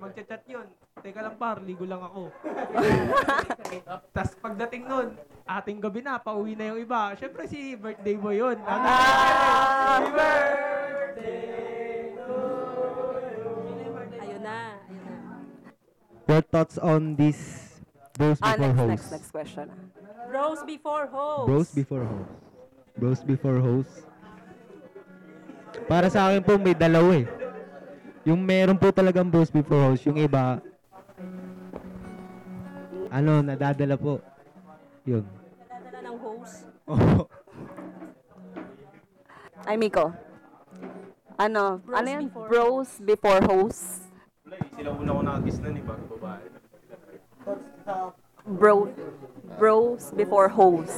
magchat-chat 0.00 0.42
yun. 0.48 0.64
Teka 0.96 1.20
lang 1.20 1.36
par, 1.36 1.60
ligo 1.60 1.84
lang 1.84 2.00
ako. 2.00 2.32
Tapos 4.16 4.32
pagdating 4.40 4.88
nun, 4.88 5.12
ating 5.44 5.78
gabi 5.78 6.00
na, 6.00 6.16
pauwi 6.16 6.56
na 6.56 6.72
yung 6.72 6.80
iba. 6.80 7.12
Siyempre 7.14 7.44
si 7.44 7.76
birthday 7.76 8.16
boy 8.16 8.34
yun. 8.34 8.56
Ano? 8.58 8.86
Happy 8.88 10.10
birthday! 10.10 11.44
Ayun 14.16 14.40
na, 14.40 14.56
ayun 14.80 15.02
na. 15.04 15.14
your 16.26 16.42
thoughts 16.42 16.76
on 16.80 17.14
this 17.14 17.38
bros 18.16 18.40
Ah, 18.40 18.56
before 18.56 18.66
next, 18.66 18.80
hoes? 18.80 18.88
next, 18.88 19.08
next 19.12 19.30
question. 19.30 19.66
Bros 20.26 20.60
before 20.64 21.04
hoes. 21.06 21.46
Bros 21.46 21.68
before 21.70 22.02
hoes. 22.02 22.28
Bros 22.96 23.20
before 23.22 23.58
hoes. 23.60 23.90
Para 25.86 26.08
sa 26.08 26.32
akin 26.32 26.40
po 26.40 26.56
may 26.56 26.72
dalawa 26.72 27.20
eh. 27.20 27.28
Yung 28.26 28.42
meron 28.42 28.74
po 28.74 28.90
talagang 28.90 29.30
bros 29.30 29.54
before 29.54 29.94
host, 29.94 30.02
yung 30.10 30.18
iba, 30.18 30.58
ano, 33.06 33.38
nadadala 33.38 33.94
po. 33.94 34.18
Yun. 35.06 35.22
Nadadala 35.70 35.98
ng 36.02 36.18
host. 36.18 36.56
Oo. 36.90 37.22
Ay, 39.62 39.78
Miko. 39.78 40.10
Ano, 41.38 41.78
Bros 41.86 41.96
ano 42.02 42.08
yan? 42.10 42.24
before 42.26 42.48
Bros 42.50 42.90
before 42.98 43.40
host. 43.46 44.10
Wala 44.42 44.58
eh, 44.58 44.66
sila 44.74 44.90
una 44.90 45.10
ko 45.14 45.20
nakakis 45.22 45.56
nun 45.62 45.74
eh, 45.78 45.84
bago 45.86 46.04
babae. 46.18 46.46
Bro, 48.46 48.90
bros 49.58 50.14
before 50.14 50.50
host. 50.50 50.94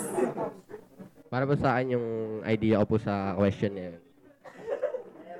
Para 1.29 1.45
po 1.45 1.57
sa 1.61 1.77
akin 1.77 1.97
yung 1.97 2.07
idea 2.45 2.81
ko 2.85 2.97
po 2.97 2.97
sa 2.97 3.37
question 3.37 3.73
na 3.77 3.83
yun. 3.93 4.08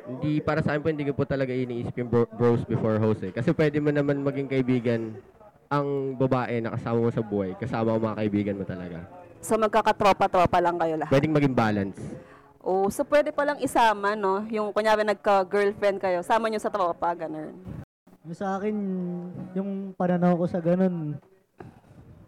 Hindi, 0.09 0.41
para 0.41 0.65
sa 0.65 0.73
akin 0.73 0.81
po, 0.81 0.89
hindi 0.89 1.05
ko 1.05 1.13
po 1.13 1.29
talaga 1.29 1.53
iniisip 1.53 1.93
yung 2.01 2.09
bro- 2.09 2.33
bros 2.33 2.65
before 2.65 2.97
host 2.97 3.21
eh. 3.29 3.33
Kasi 3.33 3.53
pwede 3.53 3.77
mo 3.77 3.93
naman 3.93 4.25
maging 4.25 4.49
kaibigan 4.49 5.21
ang 5.69 6.17
babae 6.17 6.65
na 6.65 6.73
kasama 6.73 7.05
mo 7.05 7.11
sa 7.13 7.21
buhay, 7.21 7.53
kasama 7.61 7.93
ang 7.93 8.01
mga 8.01 8.19
kaibigan 8.25 8.57
mo 8.57 8.65
talaga. 8.65 9.05
So, 9.45 9.61
magkakatropa-tropa 9.61 10.59
lang 10.65 10.81
kayo 10.81 10.97
lahat. 10.97 11.13
Pwedeng 11.13 11.37
maging 11.37 11.53
balance. 11.53 12.01
Oh, 12.65 12.89
so 12.89 13.05
pwede 13.05 13.37
palang 13.37 13.61
isama, 13.61 14.17
no? 14.17 14.49
Yung 14.49 14.73
kunyari 14.73 15.05
nagka-girlfriend 15.05 16.01
kayo, 16.01 16.25
sama 16.25 16.49
nyo 16.49 16.59
sa 16.59 16.73
tropa, 16.73 17.13
ganun. 17.13 17.53
Yung 18.25 18.37
sa 18.37 18.57
akin, 18.57 18.77
yung 19.53 19.93
pananaw 19.93 20.41
ko 20.41 20.45
sa 20.49 20.59
ganun, 20.59 21.21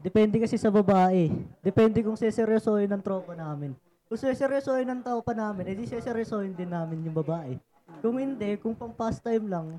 depende 0.05 0.37
kasi 0.37 0.61
sa 0.61 0.69
babae. 0.69 1.33
Depende 1.65 2.05
kung 2.05 2.17
seseryosohin 2.17 2.93
ng 2.93 3.03
tropa 3.03 3.33
namin. 3.33 3.73
Kung 4.05 4.21
seseryosohin 4.21 4.89
ng 4.89 5.01
tropa 5.01 5.33
namin, 5.33 5.65
edi 5.73 5.89
seseryosohin 5.89 6.53
din 6.53 6.69
namin 6.69 7.09
yung 7.09 7.17
babae. 7.17 7.57
Kung 7.99 8.17
hindi, 8.23 8.55
kung 8.63 8.79
pang 8.79 8.95
pastime 8.95 9.51
lang, 9.51 9.75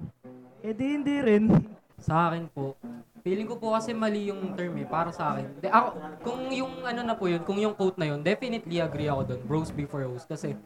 edi 0.60 1.00
hindi 1.00 1.16
rin. 1.24 1.48
Sa 1.96 2.28
akin 2.28 2.52
po, 2.52 2.76
feeling 3.24 3.48
ko 3.48 3.56
po 3.56 3.72
kasi 3.72 3.96
mali 3.96 4.28
yung 4.28 4.52
term 4.60 4.76
eh, 4.76 4.84
para 4.84 5.16
sa 5.16 5.32
akin. 5.32 5.48
De, 5.64 5.72
ako, 5.72 5.88
kung 6.20 6.42
yung 6.52 6.84
ano 6.84 7.02
na 7.08 7.16
po 7.16 7.32
yun, 7.32 7.42
kung 7.48 7.58
yung 7.58 7.72
quote 7.72 7.96
na 7.96 8.12
yun, 8.12 8.20
definitely 8.20 8.84
agree 8.84 9.08
ako 9.08 9.32
doon, 9.32 9.42
bros 9.48 9.72
before 9.72 10.04
host. 10.04 10.28
Kasi, 10.28 10.60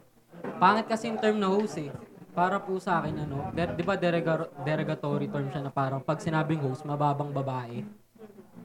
pangit 0.58 0.90
kasi 0.90 1.12
yung 1.12 1.22
term 1.22 1.38
na 1.38 1.52
host 1.52 1.78
eh. 1.78 1.94
Para 2.36 2.60
po 2.60 2.76
sa 2.82 3.00
akin, 3.00 3.24
ano, 3.24 3.54
de, 3.54 3.64
di 3.78 3.84
ba 3.86 3.96
derega- 3.96 4.52
derogatory 4.66 5.30
term 5.32 5.48
siya 5.54 5.64
na 5.64 5.72
parang 5.72 6.04
pag 6.04 6.20
sinabing 6.20 6.60
host, 6.60 6.84
mababang 6.84 7.32
babae. 7.32 7.86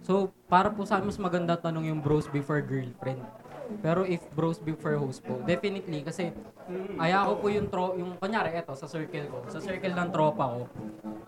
So, 0.03 0.33
para 0.49 0.73
po 0.73 0.83
sa 0.89 0.99
akin, 0.99 1.13
mas 1.13 1.21
maganda 1.21 1.55
tanong 1.55 1.93
yung 1.93 2.01
bros 2.01 2.27
before 2.27 2.65
girlfriend. 2.65 3.21
Pero 3.79 4.03
if 4.03 4.19
bros 4.35 4.59
before 4.59 4.99
host 4.99 5.23
po, 5.23 5.39
definitely 5.47 6.03
kasi 6.03 6.35
aya 6.99 7.23
ko 7.27 7.39
po 7.39 7.47
yung 7.47 7.71
tro 7.71 7.95
yung 7.95 8.19
kunyari 8.19 8.59
eto 8.59 8.75
sa 8.75 8.91
circle 8.91 9.31
ko, 9.31 9.39
sa 9.47 9.63
circle 9.63 9.95
ng 9.95 10.11
tropa 10.11 10.45
ko. 10.51 10.63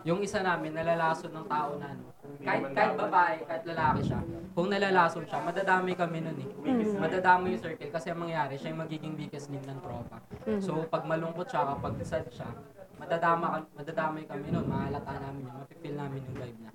Yung 0.03 0.19
isa 0.19 0.43
namin 0.43 0.75
nalalason 0.75 1.31
ng 1.31 1.47
tao 1.47 1.79
na 1.79 1.95
ano. 1.95 2.03
Kahit 2.43 2.75
kahit 2.75 2.95
babae, 2.99 3.37
kahit 3.47 3.65
lalaki 3.71 4.01
siya, 4.11 4.21
kung 4.51 4.67
nalalason 4.67 5.23
siya, 5.23 5.39
madadami 5.47 5.95
kami 5.95 6.19
nun 6.27 6.39
eh. 6.43 6.51
Madadami 6.99 7.55
yung 7.55 7.63
circle 7.63 7.91
kasi 7.95 8.11
ang 8.11 8.19
mangyari, 8.27 8.59
siya 8.59 8.75
yung 8.75 8.83
magiging 8.83 9.15
weakest 9.15 9.47
link 9.55 9.63
ng 9.63 9.79
tropa. 9.79 10.19
So 10.59 10.83
pag 10.91 11.07
malungkot 11.07 11.47
siya, 11.47 11.63
kapag 11.71 11.95
sad 12.03 12.27
siya, 12.35 12.51
madadama 12.99 13.67
madadamay 13.75 14.27
kami 14.27 14.47
nun, 14.51 14.67
mahalata 14.67 15.19
namin 15.23 15.47
yun, 15.47 15.55
mapipil 15.59 15.95
namin 15.95 16.19
yung 16.27 16.37
vibe 16.39 16.59
niya. 16.59 16.73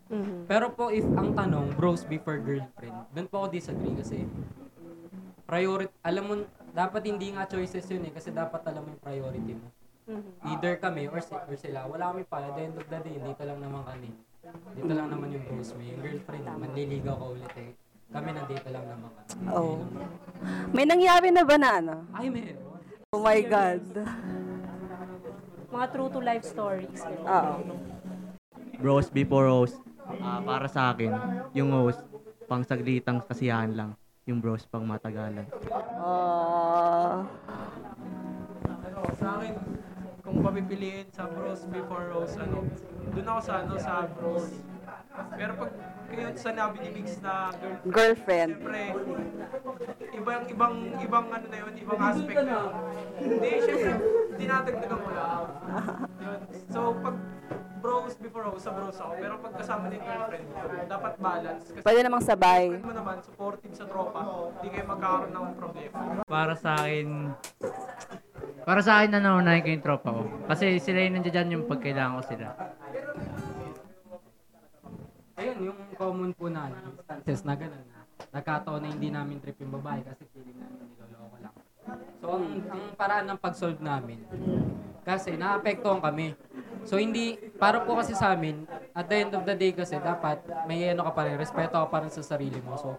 Pero 0.48 0.66
po 0.72 0.88
if 0.88 1.04
ang 1.16 1.36
tanong, 1.36 1.76
bros 1.76 2.08
before 2.08 2.40
girlfriend, 2.40 2.96
doon 3.12 3.28
po 3.28 3.36
ako 3.44 3.48
disagree 3.52 3.96
kasi 3.96 4.24
priority, 5.48 5.92
alam 6.04 6.24
mo, 6.28 6.34
dapat 6.76 7.02
hindi 7.08 7.32
nga 7.32 7.48
choices 7.48 7.88
yun 7.88 8.04
eh, 8.04 8.12
kasi 8.12 8.36
dapat 8.36 8.62
alam 8.68 8.84
mo 8.84 8.92
yung 8.92 9.04
priority 9.04 9.54
mo. 9.56 9.68
Either 10.44 10.76
kami 10.80 11.08
or, 11.08 11.20
si, 11.24 11.32
or 11.36 11.56
sila, 11.56 11.88
wala 11.88 12.12
kami 12.12 12.24
pa, 12.28 12.44
at 12.44 12.54
the 12.56 12.64
end 12.68 12.76
of 12.76 12.88
the 12.88 13.00
day, 13.00 13.16
dito 13.16 13.44
lang 13.48 13.60
naman 13.64 13.82
kami. 13.88 14.12
Dito 14.76 14.92
lang 14.92 15.08
naman 15.08 15.28
yung 15.32 15.44
bros 15.48 15.72
mo, 15.72 15.82
yung 15.84 16.00
girlfriend, 16.04 16.46
manliligaw 16.48 17.16
ka 17.16 17.26
ulit 17.32 17.54
eh. 17.60 17.72
Kami 18.08 18.30
nandito 18.32 18.68
lang 18.72 18.86
naman 18.88 19.10
kami. 19.12 19.44
Oh. 19.52 19.84
May 20.72 20.88
nangyari 20.88 21.28
na 21.28 21.44
ba 21.44 21.56
na 21.60 21.70
ano? 21.80 21.96
Ay, 22.16 22.32
meron. 22.32 22.64
Oh 23.12 23.20
my 23.20 23.40
God. 23.44 23.84
Mga 25.68 25.86
true 25.92 26.12
to 26.12 26.20
life 26.24 26.46
stories. 26.48 27.04
Oo. 27.04 27.68
Bros 28.80 29.12
before 29.12 29.52
host, 29.52 29.76
ah, 30.24 30.40
para 30.40 30.72
sa 30.72 30.96
akin, 30.96 31.12
yung 31.52 31.76
host, 31.76 32.00
pang 32.48 32.64
saglitang 32.64 33.20
kasiyahan 33.28 33.76
lang. 33.76 33.92
Yung 34.28 34.44
bros 34.44 34.68
pang 34.68 34.84
matagalan. 34.84 35.48
Ano, 38.84 39.00
sa 39.16 39.40
akin, 39.40 39.56
kung 40.20 40.44
papipiliin 40.44 41.08
sa 41.16 41.32
bros 41.32 41.64
before 41.72 42.12
rose, 42.12 42.36
ano, 42.36 42.68
doon 43.16 43.24
ako 43.24 43.40
sa, 43.40 43.64
ano, 43.64 43.80
sa 43.80 44.04
bros. 44.04 44.52
Pero 45.32 45.56
pag 45.56 45.72
kayo 46.12 46.28
sa 46.36 46.52
nabi 46.52 46.78
ni 46.84 46.90
Mix 47.00 47.24
na 47.24 47.56
girlfriend, 47.88 47.88
Girlfriend. 47.88 48.52
Siyempre, 48.60 48.84
ibang, 50.12 50.44
ibang, 50.52 50.76
ibang 51.00 51.26
ano 51.32 51.46
na 51.48 51.58
yun, 51.64 51.74
ibang 51.80 52.00
aspect 52.04 52.38
na 52.44 52.52
yun. 52.52 52.72
Hindi, 53.24 53.52
siyempre, 53.64 53.94
dinadagdagan 54.36 55.00
ko 55.08 55.12
lang. 55.16 55.46
Yun. 56.20 56.40
So, 56.68 56.80
pag 57.00 57.16
bros 57.78 58.14
before 58.18 58.44
rose, 58.50 58.64
sa 58.64 58.72
bros 58.74 58.98
ako. 58.98 59.14
Pero 59.18 59.34
pag 59.40 59.54
kasama 59.58 59.86
ni 59.88 59.98
girlfriend, 60.02 60.46
dapat 60.90 61.14
balance. 61.18 61.64
Kasi 61.72 61.84
Pwede 61.86 62.00
namang 62.04 62.24
sabay. 62.26 62.64
mo 62.82 62.94
naman, 62.94 63.16
supportive 63.22 63.74
sa 63.74 63.86
tropa, 63.86 64.22
hindi 64.58 64.68
kayo 64.74 64.86
magkakaroon 64.90 65.32
ng 65.34 65.48
problema. 65.56 65.98
Para 66.26 66.54
sa 66.58 66.72
akin, 66.78 67.08
para 68.68 68.82
sa 68.84 68.92
akin, 69.00 69.10
nanaunahin 69.16 69.62
ko 69.64 69.70
yung 69.72 69.86
tropa 69.86 70.10
ko. 70.12 70.22
Kasi 70.50 70.78
sila 70.82 71.00
yung 71.06 71.16
nandiyan 71.22 71.34
dyan 71.34 71.54
yung 71.60 71.66
pagkailangan 71.70 72.18
ko 72.20 72.24
sila. 72.28 72.48
Ayun, 75.38 75.58
yung 75.70 75.80
common 75.94 76.32
po 76.34 76.50
na 76.50 76.66
ano, 76.66 76.78
instances 76.98 77.46
na 77.46 77.54
gano'n 77.54 77.86
na 77.86 78.00
nagkataon 78.34 78.82
na 78.82 78.90
hindi 78.90 79.10
namin 79.14 79.38
trip 79.38 79.56
yung 79.62 79.74
babae 79.78 80.02
kasi 80.02 80.26
feeling 80.34 80.58
namin 80.58 80.90
niloloko. 80.90 81.27
So, 82.20 82.26
ang, 82.36 82.46
ang 82.68 82.84
paraan 82.98 83.26
ng 83.30 83.40
pag-solve 83.40 83.80
namin, 83.80 84.22
kasi 85.08 85.40
naapektuhan 85.40 86.04
kami. 86.04 86.36
So, 86.84 87.00
hindi, 87.00 87.36
para 87.60 87.84
po 87.84 88.00
kasi 88.00 88.16
sa 88.16 88.36
amin, 88.36 88.68
at 88.92 89.08
the 89.08 89.16
end 89.16 89.32
of 89.36 89.44
the 89.44 89.56
day 89.56 89.72
kasi, 89.76 90.00
dapat 90.00 90.40
may 90.68 90.88
ano 90.92 91.04
ka 91.08 91.12
pa 91.16 91.28
rin, 91.28 91.36
respeto 91.40 91.76
ka 91.80 91.88
pa 91.88 92.04
rin 92.04 92.12
sa 92.12 92.24
sarili 92.24 92.60
mo. 92.64 92.76
So, 92.80 92.96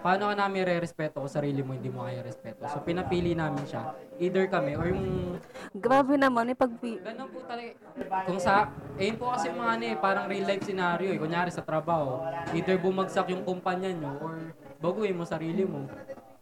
paano 0.00 0.32
ka 0.32 0.34
namin 0.36 0.64
re-respeto 0.68 1.20
kung 1.20 1.32
sarili 1.32 1.60
mo, 1.60 1.76
hindi 1.76 1.88
mo 1.88 2.04
kaya 2.04 2.24
respeto. 2.24 2.64
So, 2.68 2.80
pinapili 2.80 3.36
namin 3.36 3.64
siya, 3.68 3.92
either 4.20 4.48
kami 4.48 4.76
or 4.76 4.88
yung 4.88 5.36
Grabe 5.76 6.16
naman, 6.16 6.48
may 6.48 6.56
pagpi... 6.56 6.96
Ganun 7.04 7.28
po 7.28 7.44
talaga. 7.44 7.76
Kung 8.24 8.40
sa, 8.40 8.72
eh 8.96 9.12
yun 9.12 9.16
po 9.20 9.32
kasi 9.36 9.52
mga 9.52 9.70
ano 9.76 9.84
eh, 9.84 9.96
parang 9.96 10.24
real 10.28 10.46
life 10.48 10.64
scenario 10.64 11.12
eh. 11.12 11.18
Kunyari 11.20 11.52
sa 11.52 11.60
trabaho, 11.60 12.24
either 12.56 12.80
bumagsak 12.80 13.28
yung 13.28 13.44
kumpanya 13.44 13.92
nyo 13.92 14.12
or 14.24 14.34
baguhin 14.80 15.16
mo 15.16 15.28
sarili 15.28 15.68
mo. 15.68 15.84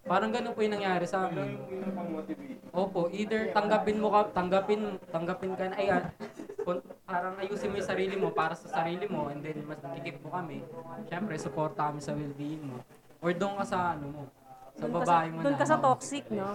Parang 0.05 0.31
ganun 0.31 0.53
po 0.53 0.61
yung 0.61 0.77
nangyari 0.77 1.09
sa 1.09 1.29
amin. 1.29 1.57
Opo, 2.75 3.09
either 3.09 3.49
tanggapin 3.57 3.97
mo 3.97 4.13
ka, 4.13 4.21
tanggapin, 4.37 5.01
tanggapin 5.09 5.53
ka 5.57 5.65
na, 5.73 5.77
ay, 5.81 5.89
parang 7.09 7.35
ayusin 7.41 7.73
mo 7.73 7.77
yung 7.81 7.89
sarili 7.89 8.17
mo 8.17 8.29
para 8.33 8.53
sa 8.57 8.69
sarili 8.69 9.05
mo 9.09 9.29
and 9.33 9.41
then 9.41 9.65
mas 9.65 9.81
kikip 9.81 10.21
mo 10.21 10.29
kami. 10.33 10.61
Siyempre, 11.09 11.35
support 11.41 11.73
kami 11.73 12.05
sa 12.05 12.13
well-being 12.13 12.65
mo. 12.69 12.85
Or 13.25 13.33
doon 13.33 13.57
ka 13.61 13.65
sa 13.65 13.97
ano 13.97 14.07
mo, 14.13 14.23
sa 14.77 14.85
Doon 14.85 14.95
babae 15.01 15.29
mo 15.33 15.39
doon 15.41 15.55
na. 15.57 15.61
ka 15.61 15.67
sa 15.69 15.77
toxic, 15.81 16.25
no? 16.29 16.49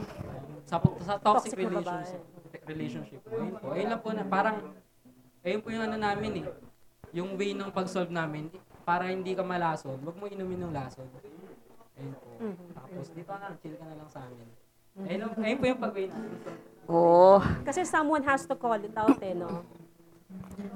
Sa, 0.70 0.78
sa 1.02 1.14
toxic, 1.18 1.56
Toxic 1.56 1.58
relationship. 1.58 2.22
Relationship 2.70 3.20
mo. 3.26 3.34
Ayun 3.34 3.54
po. 3.58 3.66
Ayun 3.74 3.90
lang 3.90 4.02
po 4.06 4.10
na, 4.14 4.24
parang, 4.30 4.58
ayun 5.42 5.62
po 5.66 5.68
yung 5.74 5.84
ano 5.90 5.98
namin 5.98 6.32
eh. 6.44 6.46
Yung 7.18 7.34
way 7.34 7.58
ng 7.58 7.74
pag-solve 7.74 8.14
namin, 8.14 8.54
para 8.86 9.10
hindi 9.10 9.34
ka 9.34 9.42
malason, 9.42 9.98
wag 10.02 10.18
mo 10.18 10.26
inumin 10.30 10.66
ng 10.66 10.74
lason. 10.74 11.06
Ayun 12.00 12.16
po. 12.16 12.28
Tapos 12.74 13.08
dito 13.12 13.28
ka 13.28 13.38
na, 13.38 13.56
chill 13.60 13.76
ka 13.76 13.86
na 13.86 13.96
lang 13.96 14.10
sa 14.10 14.20
amin. 14.24 14.48
Ayun, 15.00 15.20
lang- 15.22 15.36
ayun 15.38 15.58
po 15.58 15.66
yung 15.68 15.82
pag-way 15.82 16.06
namin. 16.08 16.32
Oh. 16.90 17.40
Kasi 17.62 17.86
someone 17.86 18.24
has 18.24 18.44
to 18.44 18.56
call 18.56 18.80
it 18.80 18.96
out, 18.96 19.20
eh, 19.22 19.36
no? 19.36 19.62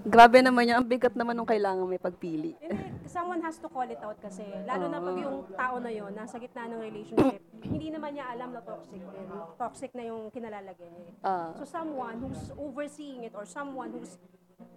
Grabe 0.03 0.41
naman 0.41 0.65
yun. 0.65 0.77
Ang 0.77 0.89
bigat 0.89 1.13
naman 1.13 1.33
nung 1.33 1.47
kailangan 1.47 1.86
may 1.86 1.97
pagpili. 1.97 2.57
Hindi, 2.57 2.75
someone 3.05 3.39
has 3.39 3.57
to 3.57 3.69
call 3.69 3.86
it 3.86 4.01
out 4.01 4.17
kasi. 4.17 4.41
Lalo 4.65 4.89
na 4.89 4.97
pag 4.97 5.15
yung 5.15 5.45
tao 5.49 5.75
na 5.77 5.89
yon 5.89 6.12
nasa 6.12 6.38
gitna 6.38 6.65
ng 6.67 6.81
relationship, 6.81 7.38
hindi 7.62 7.88
naman 7.89 8.13
niya 8.13 8.29
alam 8.29 8.49
na 8.51 8.62
toxic 8.62 8.97
din. 8.99 9.27
Toxic 9.55 9.91
na 9.93 10.03
yung 10.03 10.29
kinalalagay 10.29 10.89
niya. 10.89 11.05
eh. 11.07 11.13
Ah. 11.23 11.49
So 11.53 11.63
someone 11.63 12.17
who's 12.19 12.49
overseeing 12.53 13.23
it 13.23 13.33
or 13.33 13.45
someone 13.45 13.93
who's 13.93 14.17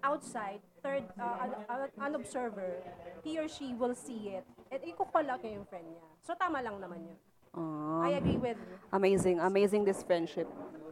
outside, 0.03 0.61
third, 0.83 1.05
uh, 1.21 1.51
an, 1.69 1.91
an- 1.99 2.15
observer, 2.15 2.83
he 3.23 3.39
or 3.39 3.49
she 3.49 3.75
will 3.75 3.95
see 3.95 4.37
it. 4.39 4.45
At 4.71 4.83
i-call 4.87 5.31
out 5.31 5.43
niya 5.43 5.63
yung 5.63 5.67
friend 5.67 5.87
niya. 5.87 6.03
So 6.23 6.35
tama 6.35 6.63
lang 6.63 6.79
naman 6.79 7.07
yun. 7.07 7.19
Oh. 7.57 8.05
I 8.05 8.21
agree 8.21 8.37
with 8.37 8.61
Amazing. 8.93 9.41
Amazing 9.41 9.85
this 9.89 10.03
friendship. 10.05 10.47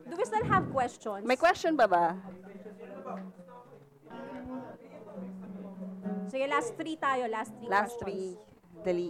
Do 0.09 0.17
we 0.17 0.25
still 0.25 0.45
have 0.49 0.69
questions? 0.73 1.25
May 1.25 1.37
question 1.37 1.77
ba 1.77 1.85
ba? 1.89 2.17
Sige, 6.33 6.49
last 6.49 6.73
three 6.75 6.97
tayo. 6.97 7.29
Last 7.29 7.53
three 7.57 7.69
Last 7.69 8.01
questions. 8.01 8.37
three. 8.37 8.83
Dali. 8.85 9.09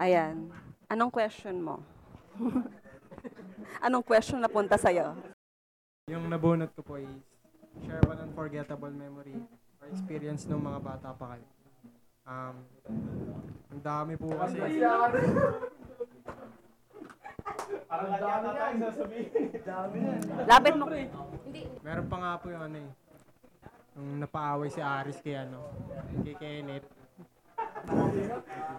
Ayan. 0.00 0.48
Anong 0.88 1.12
question 1.12 1.60
mo? 1.60 1.80
Anong 3.86 4.04
question 4.04 4.40
na 4.40 4.48
punta 4.48 4.76
sa'yo? 4.76 5.35
Yung 6.06 6.30
nabunot 6.30 6.70
ko 6.70 6.86
po 6.86 7.02
is, 7.02 7.10
share 7.82 7.98
one 8.06 8.22
unforgettable 8.22 8.94
memory 8.94 9.42
or 9.82 9.90
experience 9.90 10.46
ng 10.46 10.62
mga 10.62 10.78
bata 10.78 11.10
pa 11.10 11.34
kayo. 11.34 11.46
Um, 12.22 12.56
ang 13.74 13.82
dami 13.82 14.14
po 14.14 14.30
kasi. 14.38 14.54
Parang 17.90 18.12
dami 18.22 18.46
na 18.54 18.62
ang 18.70 18.78
sasabihin. 18.86 19.50
Dami 19.66 19.96
na. 19.98 20.46
Lapit 20.46 20.74
mo. 20.78 20.86
Hindi. 21.42 21.62
Meron 21.82 22.06
pa 22.06 22.16
nga 22.22 22.32
po 22.38 22.54
yung 22.54 22.62
ano 22.70 22.76
eh. 22.86 22.90
Yung 23.98 24.08
napaaway 24.22 24.70
si 24.70 24.78
Aris 24.78 25.18
kay 25.18 25.42
ano, 25.42 25.74
kay 26.22 26.38
Kenneth. 26.38 26.86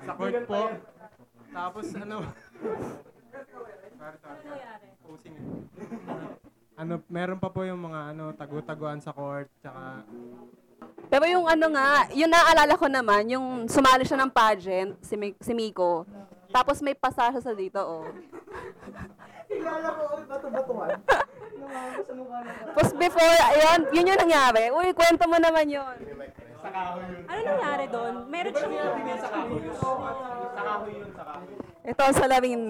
Sa 0.08 0.16
court 0.16 0.48
po. 0.48 0.64
Tapos 1.52 1.92
ano. 1.92 2.24
sorry, 4.00 4.16
sorry. 4.16 4.88
Posing 5.04 5.36
eh. 5.36 6.47
Ano, 6.78 7.02
meron 7.10 7.42
pa 7.42 7.50
po 7.50 7.66
yung 7.66 7.90
mga 7.90 8.14
ano, 8.14 8.30
tagu-taguan 8.38 9.02
sa 9.02 9.10
court, 9.10 9.50
tsaka 9.66 10.06
Pero 11.10 11.26
yung 11.26 11.50
ano 11.50 11.74
nga, 11.74 12.06
yung 12.14 12.30
naaalala 12.30 12.78
ko 12.78 12.86
naman, 12.86 13.26
yung 13.34 13.66
sumali 13.66 14.06
siya 14.06 14.22
ng 14.22 14.30
pageant, 14.30 14.94
si, 15.02 15.18
Mi- 15.18 15.34
si 15.42 15.58
Miko. 15.58 16.06
Tapos 16.54 16.78
may 16.86 16.94
pasasya 16.94 17.42
sa 17.42 17.58
dito, 17.58 17.82
oh. 17.82 18.06
Tapos 22.68 22.90
before, 22.94 23.38
ayan, 23.58 23.80
yun 23.96 24.12
yung 24.14 24.22
nangyari. 24.22 24.70
Uy, 24.70 24.94
kwento 24.94 25.26
mo 25.26 25.40
naman 25.40 25.66
yun. 25.68 25.96
Ano 27.26 27.40
nangyari 27.42 27.86
doon? 27.90 28.14
Meron 28.28 28.54
siyang... 28.54 28.96
Ito 31.88 32.02
ang 32.04 32.18
salamin. 32.20 32.62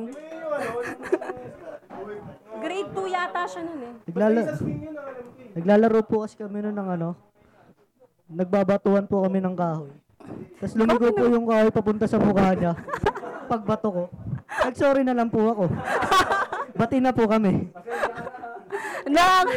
Grade 2.58 2.92
2 2.96 3.16
yata 3.16 3.42
siya 3.48 3.62
nun 3.64 3.82
eh. 3.84 3.94
Naglala 4.08 4.40
Naglalaro 5.58 6.02
po 6.06 6.22
kasi 6.22 6.38
kami 6.38 6.62
noon 6.62 6.78
ng 6.78 6.90
ano. 7.00 7.10
Nagbabatuan 8.30 9.10
po 9.10 9.26
kami 9.26 9.42
ng 9.42 9.56
kahoy. 9.58 9.92
Tapos 10.60 10.74
lumigo 10.76 11.08
po 11.16 11.24
yung 11.26 11.48
kahoy 11.48 11.72
papunta 11.72 12.06
sa 12.06 12.20
mukha 12.20 12.54
niya. 12.54 12.76
Pagbato 13.52 13.88
ko. 13.90 14.04
Nag-sorry 14.68 15.02
na 15.08 15.16
lang 15.16 15.32
po 15.32 15.40
ako. 15.48 15.64
Bati 16.80 17.00
na 17.00 17.16
po 17.16 17.26
kami. 17.26 17.72
Nang, 19.08 19.50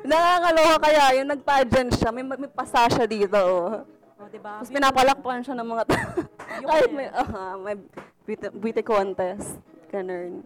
nakakaloka 0.00 0.76
kaya, 0.88 1.20
yung 1.20 1.28
nag-pageant 1.28 1.92
siya, 1.92 2.08
may, 2.08 2.24
may 2.24 2.48
pasasya 2.48 3.04
dito, 3.04 3.36
oh. 3.36 3.84
O, 4.16 4.28
diba? 4.32 4.58
Tapos 4.58 4.72
pinapalakpan 4.72 5.44
siya 5.44 5.54
ng 5.60 5.68
mga 5.68 5.84
tao. 5.84 6.10
Kahit 6.64 6.90
may, 6.96 7.08
ah, 7.12 7.54
may 7.60 7.76
beauty, 8.24 8.48
beauty 8.56 8.82
contest. 8.82 9.60
Ganun. 9.92 10.40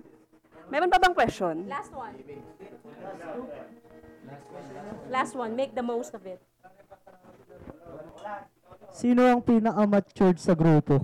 Meron 0.68 0.92
pa 0.92 1.00
bang 1.00 1.16
question? 1.16 1.64
Last 1.64 1.92
one. 1.96 2.14
Last 5.08 5.32
one. 5.32 5.52
Make 5.56 5.72
the 5.72 5.84
most 5.84 6.12
of 6.12 6.22
it. 6.28 6.40
Sino 8.92 9.24
ang 9.24 9.40
pinaka-matured 9.40 10.36
sa 10.36 10.52
grupo? 10.52 11.00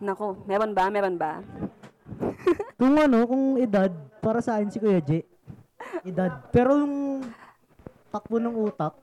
Nako, 0.00 0.44
meron 0.48 0.72
ba? 0.72 0.88
Meron 0.88 1.16
ba? 1.20 1.40
Kung 2.80 2.96
ano, 2.96 3.24
kung 3.24 3.56
edad, 3.56 3.88
para 4.20 4.40
sa 4.44 4.56
akin 4.56 4.68
si 4.68 4.78
Kuya 4.80 5.00
J. 5.00 5.24
Edad. 6.04 6.48
Pero 6.52 6.76
yung 6.76 7.24
takbo 8.12 8.36
ng 8.36 8.52
utak, 8.52 8.94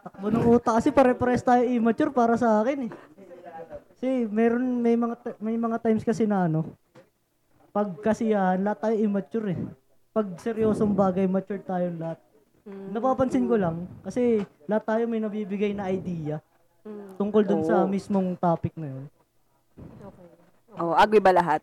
takbo 0.00 0.26
ng 0.32 0.44
utak 0.48 0.80
kasi 0.80 0.88
pare-pares 0.92 1.44
tayo 1.44 1.62
immature 1.64 2.12
para 2.12 2.36
sa 2.40 2.64
akin 2.64 2.88
eh. 2.88 2.90
Kasi 3.96 4.28
meron, 4.28 4.80
may 4.80 4.96
mga, 4.96 5.14
may 5.40 5.56
mga 5.60 5.76
times 5.80 6.04
kasi 6.04 6.24
na 6.24 6.48
ano, 6.48 6.64
pag 7.76 7.92
kasiyahan, 8.00 8.64
lahat 8.64 8.88
tayo 8.88 8.96
immature 8.96 9.52
eh. 9.52 9.60
Pag 10.16 10.32
seryosong 10.40 10.96
bagay, 10.96 11.28
mature 11.28 11.60
tayong 11.60 12.00
lahat. 12.00 12.16
Napapansin 12.64 13.44
ko 13.44 13.60
lang, 13.60 13.84
kasi 14.00 14.40
lahat 14.64 14.84
tayo 14.88 15.02
may 15.04 15.20
nabibigay 15.20 15.76
na 15.76 15.92
idea 15.92 16.40
tungkol 17.20 17.44
dun 17.44 17.68
sa 17.68 17.84
Oo. 17.84 17.90
mismong 17.90 18.32
topic 18.40 18.72
na 18.80 18.96
yun. 18.96 19.04
Okay. 19.76 20.80
Oh, 20.80 20.96
agree 20.96 21.20
ba 21.20 21.36
lahat? 21.36 21.60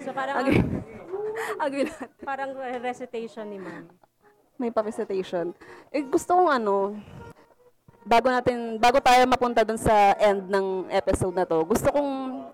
So 0.00 0.16
parang... 0.16 0.40
Agree. 0.40 0.64
agree 1.64 1.84
lahat. 1.92 2.10
Parang 2.24 2.50
recitation 2.80 3.44
ni 3.52 3.60
ma'am. 3.60 3.84
May 4.56 4.72
pa-recitation. 4.72 5.52
Eh, 5.92 6.00
gusto 6.08 6.32
kong 6.40 6.48
ano, 6.48 6.96
bago 8.00 8.32
natin, 8.32 8.80
bago 8.80 8.96
tayo 9.04 9.28
mapunta 9.28 9.60
dun 9.60 9.76
sa 9.76 10.16
end 10.16 10.48
ng 10.48 10.88
episode 10.88 11.36
na 11.36 11.44
to, 11.44 11.60
gusto 11.68 11.92
kong, 11.92 12.48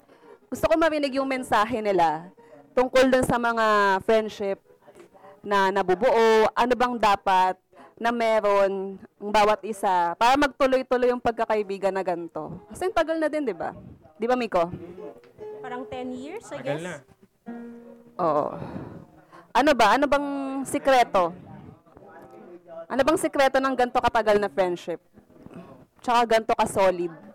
gusto 0.52 0.68
kong 0.68 0.84
marinig 0.84 1.16
yung 1.16 1.24
mensahe 1.24 1.80
nila 1.80 2.28
tungkol 2.76 3.08
dun 3.08 3.24
sa 3.24 3.40
mga 3.40 3.96
friendship 4.04 4.60
na 5.40 5.72
nabubuo, 5.72 6.44
ano 6.52 6.74
bang 6.76 7.00
dapat 7.00 7.56
na 7.96 8.12
meron 8.12 9.00
ang 9.16 9.32
bawat 9.32 9.64
isa 9.64 10.12
para 10.20 10.36
magtuloy-tuloy 10.36 11.08
yung 11.08 11.24
pagkakaibigan 11.24 11.96
na 11.96 12.04
ganito. 12.04 12.52
Kasi 12.68 12.92
tagal 12.92 13.16
na 13.16 13.32
din, 13.32 13.48
di 13.48 13.56
ba? 13.56 13.72
Di 14.20 14.28
ba, 14.28 14.36
Miko? 14.36 14.68
Parang 15.64 15.88
10 15.88 16.20
years, 16.20 16.44
I 16.52 16.60
tagal 16.60 16.76
guess. 16.76 16.84
na. 16.84 16.94
Oo. 18.20 18.52
Ano 19.56 19.72
ba? 19.72 19.96
Ano 19.96 20.04
bang 20.04 20.28
sikreto? 20.68 21.32
Ano 22.92 23.00
bang 23.00 23.18
sikreto 23.18 23.56
ng 23.56 23.72
ganto 23.72 24.04
katagal 24.04 24.36
na 24.36 24.52
friendship? 24.52 25.00
Tsaka 26.04 26.28
ganto 26.28 26.52
ka-solid? 26.52 27.32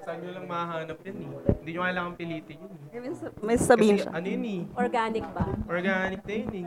Saan 0.00 0.22
nyo 0.22 0.30
lang 0.30 0.46
mahanap 0.46 0.98
yan 1.02 1.16
eh. 1.18 1.28
Hindi 1.58 1.70
nyo 1.74 1.80
kailangan 1.82 2.12
pilitin 2.14 2.56
yun. 2.56 2.70
eh. 2.70 3.02
May 3.42 3.58
sabihin 3.58 3.96
Kasi 3.96 4.06
siya. 4.06 4.12
ano 4.14 4.26
yun 4.28 4.44
eh. 4.46 4.60
Organic 4.72 5.24
ba? 5.28 5.44
Organic 5.66 6.20
na 6.22 6.32
yun 6.32 6.50
eh. 6.52 6.64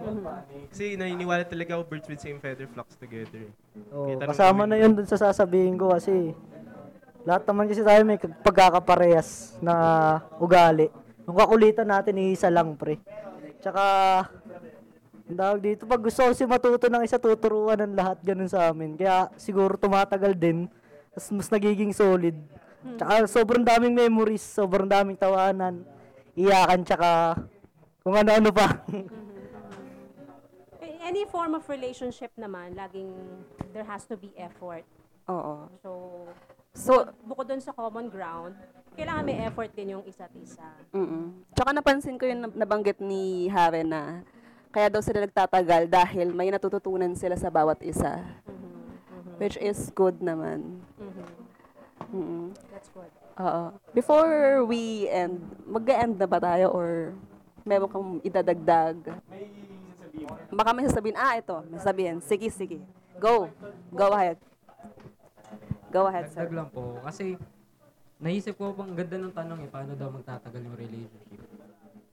Kasi 0.68 0.84
naniniwala 0.94 1.44
talaga 1.46 1.72
ako 1.74 1.84
birds 1.88 2.08
with 2.08 2.20
same 2.20 2.38
feather 2.38 2.68
flocks 2.68 3.00
together. 3.00 3.48
Oo, 3.90 4.12
Kita 4.12 4.20
nung 4.20 4.30
kasama 4.30 4.62
na 4.66 4.76
yun 4.76 4.92
dun 4.92 5.08
sa 5.08 5.16
sasabihin 5.18 5.80
ko 5.80 5.96
kasi 5.96 6.36
lahat 7.24 7.44
naman 7.46 7.66
kasi 7.66 7.82
tayo 7.82 8.02
may 8.04 8.20
kag- 8.20 8.36
pagkakaparehas 8.42 9.56
na 9.60 9.76
ugali. 10.36 10.92
Yung 11.24 11.38
kakulitan 11.38 11.88
natin 11.88 12.20
isa 12.20 12.50
lang, 12.50 12.76
pre. 12.76 13.00
Tsaka, 13.60 13.84
ang 15.24 15.38
tawag 15.38 15.62
dito, 15.62 15.86
pag 15.86 16.02
gusto 16.02 16.20
ko 16.20 16.32
si 16.34 16.44
matuto 16.44 16.90
ng 16.90 17.06
isa, 17.06 17.16
tuturuan 17.16 17.78
ng 17.78 17.94
lahat 17.94 18.18
ganun 18.20 18.50
sa 18.50 18.68
amin. 18.68 18.98
Kaya 18.98 19.30
siguro 19.36 19.78
tumatagal 19.78 20.34
din, 20.34 20.66
tas 21.14 21.30
mas 21.30 21.48
nagiging 21.48 21.94
solid. 21.94 22.34
Tsaka 22.80 23.28
sobrang 23.28 23.64
daming 23.64 23.96
memories, 23.96 24.44
sobrang 24.44 24.88
daming 24.88 25.20
tawanan, 25.20 25.84
iyakan, 26.34 26.82
tsaka 26.88 27.10
kung 28.00 28.16
ano-ano 28.16 28.50
pa. 28.56 28.68
Any 31.00 31.26
form 31.26 31.58
of 31.58 31.66
relationship 31.66 32.30
naman, 32.38 32.78
laging 32.78 33.10
there 33.74 33.88
has 33.88 34.06
to 34.06 34.16
be 34.16 34.30
effort. 34.38 34.86
Oo. 35.28 35.68
So, 35.82 35.92
So, 36.70 37.02
bukod, 37.02 37.10
bukod 37.26 37.46
dun 37.50 37.62
sa 37.66 37.74
common 37.74 38.14
ground, 38.14 38.54
kailangan 38.94 39.26
may 39.26 39.42
effort 39.42 39.74
din 39.74 39.98
yung 39.98 40.06
isa't 40.06 40.30
isa. 40.38 40.70
mm 40.94 41.50
Tsaka 41.58 41.74
napansin 41.74 42.16
ko 42.16 42.30
yung 42.30 42.46
nab- 42.46 42.56
nabanggit 42.56 43.02
ni 43.02 43.50
Haren 43.50 43.90
na 43.90 44.22
kaya 44.70 44.86
daw 44.88 45.02
sila 45.02 45.26
nagtatagal 45.26 45.90
dahil 45.90 46.30
may 46.30 46.54
natututunan 46.54 47.18
sila 47.18 47.34
sa 47.34 47.50
bawat 47.50 47.82
isa. 47.82 48.22
Which 49.42 49.58
is 49.58 49.90
good 49.98 50.22
naman. 50.22 50.86
Mm-mm. 52.10 52.54
That's 52.74 52.90
good. 52.90 53.12
Oo. 53.40 53.64
Before 53.96 54.66
we 54.68 55.08
end, 55.08 55.40
mag-end 55.64 56.20
na 56.20 56.28
ba 56.28 56.42
tayo 56.42 56.74
or 56.74 57.16
meron 57.64 57.90
kang 57.90 58.10
idadagdag? 58.26 58.98
Baka 60.52 60.70
may 60.76 60.86
sasabihin, 60.90 61.18
ah, 61.18 61.38
ito, 61.40 61.56
may 61.70 61.80
sabihin. 61.80 62.18
Sige, 62.20 62.52
sige. 62.52 62.84
Go. 63.22 63.48
Go 63.94 64.12
ahead. 64.12 64.36
Go 65.90 66.06
ahead, 66.06 66.30
sir. 66.30 66.46
Dagdag 66.46 66.56
lang 66.58 66.70
po. 66.70 67.00
Kasi, 67.02 67.40
naisip 68.20 68.60
ko 68.60 68.76
pang 68.76 68.92
ganda 68.94 69.16
ng 69.16 69.34
tanong 69.34 69.60
eh, 69.64 69.70
paano 69.72 69.96
daw 69.96 70.12
magtatagal 70.12 70.62
yung 70.62 70.78
relationship. 70.78 71.40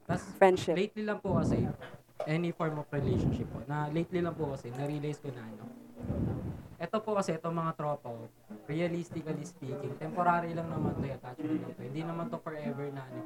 Tapos, 0.06 0.24
Friendship. 0.38 0.76
lately 0.78 1.02
lang 1.02 1.18
po 1.18 1.42
kasi, 1.42 1.66
any 2.30 2.54
form 2.54 2.78
of 2.78 2.86
relationship 2.94 3.50
po, 3.50 3.60
na 3.66 3.90
lately 3.90 4.22
lang 4.22 4.32
po 4.32 4.54
kasi, 4.54 4.70
na-realize 4.72 5.18
ko 5.18 5.34
na 5.34 5.42
ano, 5.42 5.64
ito 6.76 6.96
po 7.00 7.16
kasi, 7.16 7.36
itong 7.36 7.56
mga 7.56 7.72
tropa 7.76 8.12
realistically 8.66 9.46
speaking, 9.46 9.94
temporary 9.96 10.52
lang 10.52 10.68
naman 10.68 10.92
to 10.98 11.06
yung 11.06 11.16
attachment 11.16 11.60
na 11.62 11.70
to. 11.72 11.82
Hindi 11.86 12.02
naman 12.02 12.26
to 12.28 12.38
forever 12.42 12.86
na 12.92 13.02
ano. 13.06 13.20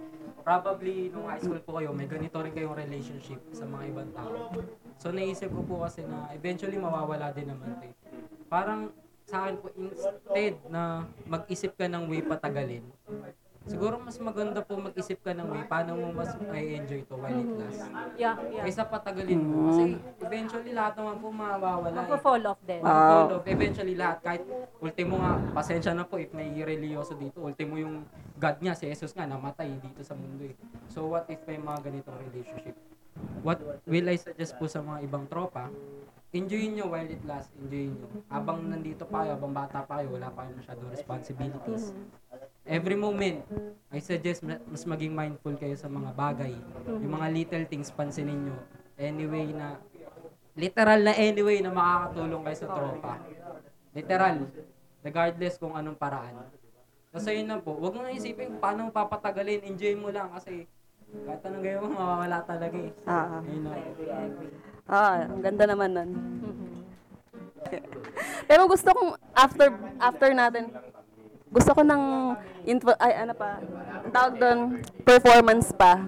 Probably, 0.44 1.10
nung 1.10 1.26
high 1.26 1.42
school 1.42 1.60
po 1.64 1.80
kayo, 1.80 1.90
may 1.90 2.06
ganito 2.06 2.36
rin 2.38 2.52
kayong 2.52 2.76
relationship 2.76 3.40
sa 3.50 3.64
mga 3.66 3.82
ibang 3.90 4.10
tao. 4.12 4.54
So, 5.00 5.10
naisip 5.10 5.50
ko 5.50 5.64
po 5.64 5.82
kasi 5.82 6.04
na 6.04 6.30
eventually 6.36 6.76
mawawala 6.76 7.32
din 7.32 7.50
naman 7.50 7.74
to 7.80 7.88
eh. 7.88 7.94
Parang, 8.46 8.92
sa 9.26 9.46
akin 9.46 9.54
po, 9.62 9.70
instead 9.78 10.54
na 10.66 11.06
mag-isip 11.26 11.72
ka 11.78 11.86
ng 11.86 12.10
way 12.10 12.20
patagalin, 12.20 12.84
siguro 13.70 13.94
mas 14.02 14.18
maganda 14.18 14.58
po 14.66 14.74
mag-isip 14.74 15.22
ka 15.22 15.30
ng 15.30 15.46
way 15.46 15.62
paano 15.70 15.94
mo 15.94 16.10
mas 16.10 16.34
i-enjoy 16.50 17.06
to 17.06 17.14
while 17.14 17.38
it 17.38 17.46
lasts. 17.54 17.86
Yeah, 18.18 18.34
yeah. 18.50 18.66
Kaysa 18.66 18.82
patagalin 18.90 19.38
mo. 19.38 19.70
Kasi 19.70 19.84
eventually 20.26 20.72
lahat 20.74 20.98
naman 20.98 21.16
po 21.22 21.28
mawawala. 21.30 21.94
eh. 21.94 21.98
Magpo-fall 22.02 22.42
off 22.50 22.60
din. 22.66 22.82
Magpo-fall 22.82 23.30
off. 23.38 23.44
Eventually 23.46 23.94
lahat, 23.94 24.18
kahit 24.26 24.42
ultimo 24.82 25.14
nga, 25.22 25.32
pasensya 25.54 25.94
na 25.94 26.02
po 26.02 26.18
if 26.18 26.34
may 26.34 26.50
religyoso 26.50 27.14
dito, 27.14 27.38
ultimo 27.38 27.78
yung 27.78 28.02
God 28.34 28.58
niya, 28.58 28.74
si 28.74 28.90
Jesus 28.90 29.14
nga, 29.14 29.30
namatay 29.30 29.70
dito 29.78 30.02
sa 30.02 30.18
mundo 30.18 30.50
eh. 30.50 30.56
So 30.90 31.06
what 31.06 31.30
if 31.30 31.38
may 31.46 31.62
mga 31.62 31.86
ganitong 31.86 32.18
relationship? 32.26 32.74
what 33.42 33.58
will 33.84 34.06
I 34.08 34.16
suggest 34.16 34.56
po 34.56 34.68
sa 34.68 34.80
mga 34.80 35.04
ibang 35.04 35.24
tropa, 35.28 35.68
enjoy 36.30 36.64
nyo 36.70 36.86
while 36.94 37.10
it 37.10 37.22
lasts, 37.26 37.50
enjoy 37.58 37.90
nyo. 37.90 38.06
Habang 38.30 38.70
nandito 38.70 39.02
pa 39.06 39.26
kayo, 39.26 39.34
habang 39.34 39.52
bata 39.54 39.82
pa 39.82 39.98
kayo, 39.98 40.14
wala 40.14 40.30
pa 40.30 40.46
kayo 40.46 40.54
masyadong 40.62 40.90
responsibilities. 40.94 41.84
Every 42.62 42.94
moment, 42.94 43.42
I 43.90 43.98
suggest 43.98 44.46
ma- 44.46 44.62
mas 44.70 44.86
maging 44.86 45.10
mindful 45.10 45.58
kayo 45.58 45.74
sa 45.74 45.90
mga 45.90 46.14
bagay. 46.14 46.54
Yung 46.86 47.12
mga 47.18 47.28
little 47.34 47.64
things, 47.66 47.90
pansinin 47.90 48.46
nyo. 48.46 48.56
Anyway 48.94 49.50
na, 49.50 49.82
literal 50.54 51.00
na 51.02 51.12
anyway 51.18 51.58
na 51.58 51.74
makakatulong 51.74 52.42
kayo 52.46 52.56
sa 52.62 52.68
tropa. 52.70 53.14
Literal. 53.90 54.36
Regardless 55.02 55.58
kung 55.58 55.74
anong 55.74 55.98
paraan. 55.98 56.46
Kasi 57.10 57.42
yun 57.42 57.50
lang 57.50 57.60
po, 57.66 57.74
huwag 57.74 57.90
mo 57.90 58.06
na 58.06 58.14
isipin 58.14 58.62
paano 58.62 58.86
mo 58.86 58.90
papatagalin, 58.94 59.66
enjoy 59.66 59.98
mo 59.98 60.14
lang 60.14 60.30
kasi 60.30 60.70
kahit 61.10 61.42
anong 61.42 61.62
gawin 61.62 61.80
mo, 61.80 61.88
mawawala 61.92 62.38
talaga 62.44 62.76
eh. 62.78 62.90
Ah, 63.04 63.40
Ayun 63.40 63.62
na. 63.62 63.72
ah, 64.86 65.14
ang 65.26 65.42
ganda 65.42 65.64
naman 65.66 65.90
nun. 65.90 66.10
Pero 68.48 68.66
gusto 68.66 68.88
kong 68.90 69.10
after 69.32 69.68
after 70.00 70.28
natin 70.32 70.72
gusto 71.50 71.74
ko 71.74 71.82
ng 71.82 72.02
info, 72.62 72.94
ay 73.02 73.26
ano 73.26 73.34
pa, 73.34 73.58
ang 73.58 74.12
tawag 74.14 74.34
doon, 74.38 74.58
performance 75.02 75.74
pa. 75.74 75.98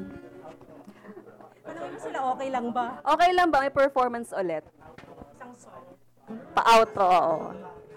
Tanungin 1.66 1.90
mo 1.90 1.98
sila, 1.98 2.18
okay 2.30 2.48
lang 2.48 2.66
ba? 2.70 2.86
Okay 3.02 3.30
lang 3.34 3.48
ba 3.50 3.58
may 3.58 3.74
performance 3.74 4.30
ulit? 4.30 4.62
Isang 5.34 5.54
song. 5.58 5.84
Pa-outro, 6.54 7.02
oo. 7.02 7.36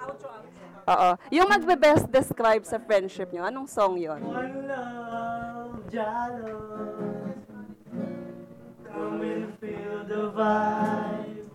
Outro, 0.01 0.27
outro. 0.33 0.89
Oo. 0.89 1.09
Yung 1.29 1.45
magbe-best 1.45 2.09
describe 2.09 2.65
sa 2.65 2.81
friendship 2.81 3.29
nyo, 3.29 3.45
anong 3.45 3.69
song 3.69 4.01
yon? 4.01 4.25
One 4.25 4.65
love, 4.65 5.14
Come 5.91 7.21
and 9.21 9.59
feel 9.59 10.03
the 10.07 10.31
vibe. 10.31 11.49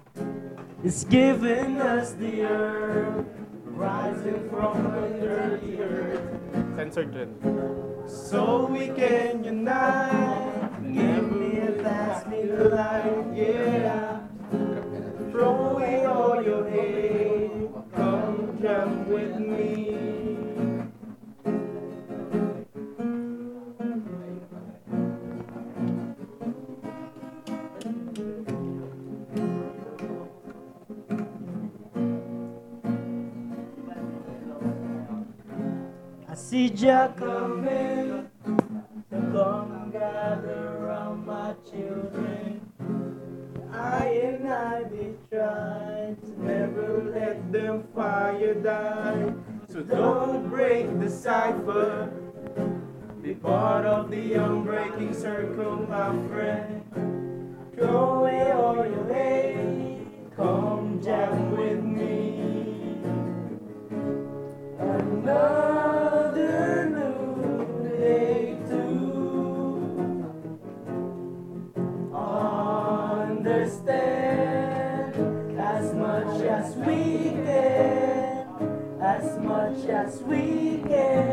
It's 0.84 1.04
giving 1.04 1.80
us 1.80 2.12
the 2.12 2.44
earth, 2.44 3.26
rising 3.64 4.48
from 4.48 4.86
under 4.86 5.58
the 5.58 5.82
earth. 5.82 6.22
Censored 6.76 7.12
dyan. 7.12 7.34
So 8.06 8.66
we 8.66 8.88
can 8.94 9.42
unite. 9.42 10.70
Give 10.80 11.32
me 11.32 11.58
a 11.66 11.72
pass 11.82 12.24
me 12.26 12.46
the 12.46 12.70
light, 12.70 13.34
yeah. 13.34 14.20
Throw 15.32 15.74
away 15.74 16.06
all 16.06 16.42
your 16.42 16.70
hate. 16.70 17.50
Come 17.94 18.58
jump 18.62 19.08
with 19.08 19.38
me. 19.38 20.19
See 36.50 36.68
Jack 36.68 37.16
coming. 37.16 38.28
Come 39.08 39.90
gather 39.92 40.78
around 40.78 41.24
my 41.24 41.54
children. 41.70 42.60
I 43.72 44.06
and 44.06 44.48
I 44.52 44.82
be 44.82 45.14
never 46.38 47.04
let 47.14 47.52
them 47.52 47.84
fire 47.94 48.54
die. 48.54 49.32
So 49.68 49.82
don't 49.82 50.48
break 50.48 50.98
the 50.98 51.08
cipher. 51.08 52.12
Be 53.22 53.34
part 53.34 53.86
of 53.86 54.10
the 54.10 54.32
unbreaking 54.32 55.14
circle, 55.14 55.86
my 55.88 56.10
friend. 56.30 56.82
Throw 57.76 58.24
away 58.24 58.50
all 58.50 58.74
your 58.74 59.06
hate. 59.14 60.04
Come 60.36 61.00
jam 61.00 61.52
with 61.56 61.84
me. 61.84 62.10
Another 64.80 65.59
as 79.88 80.20
much 80.22 81.29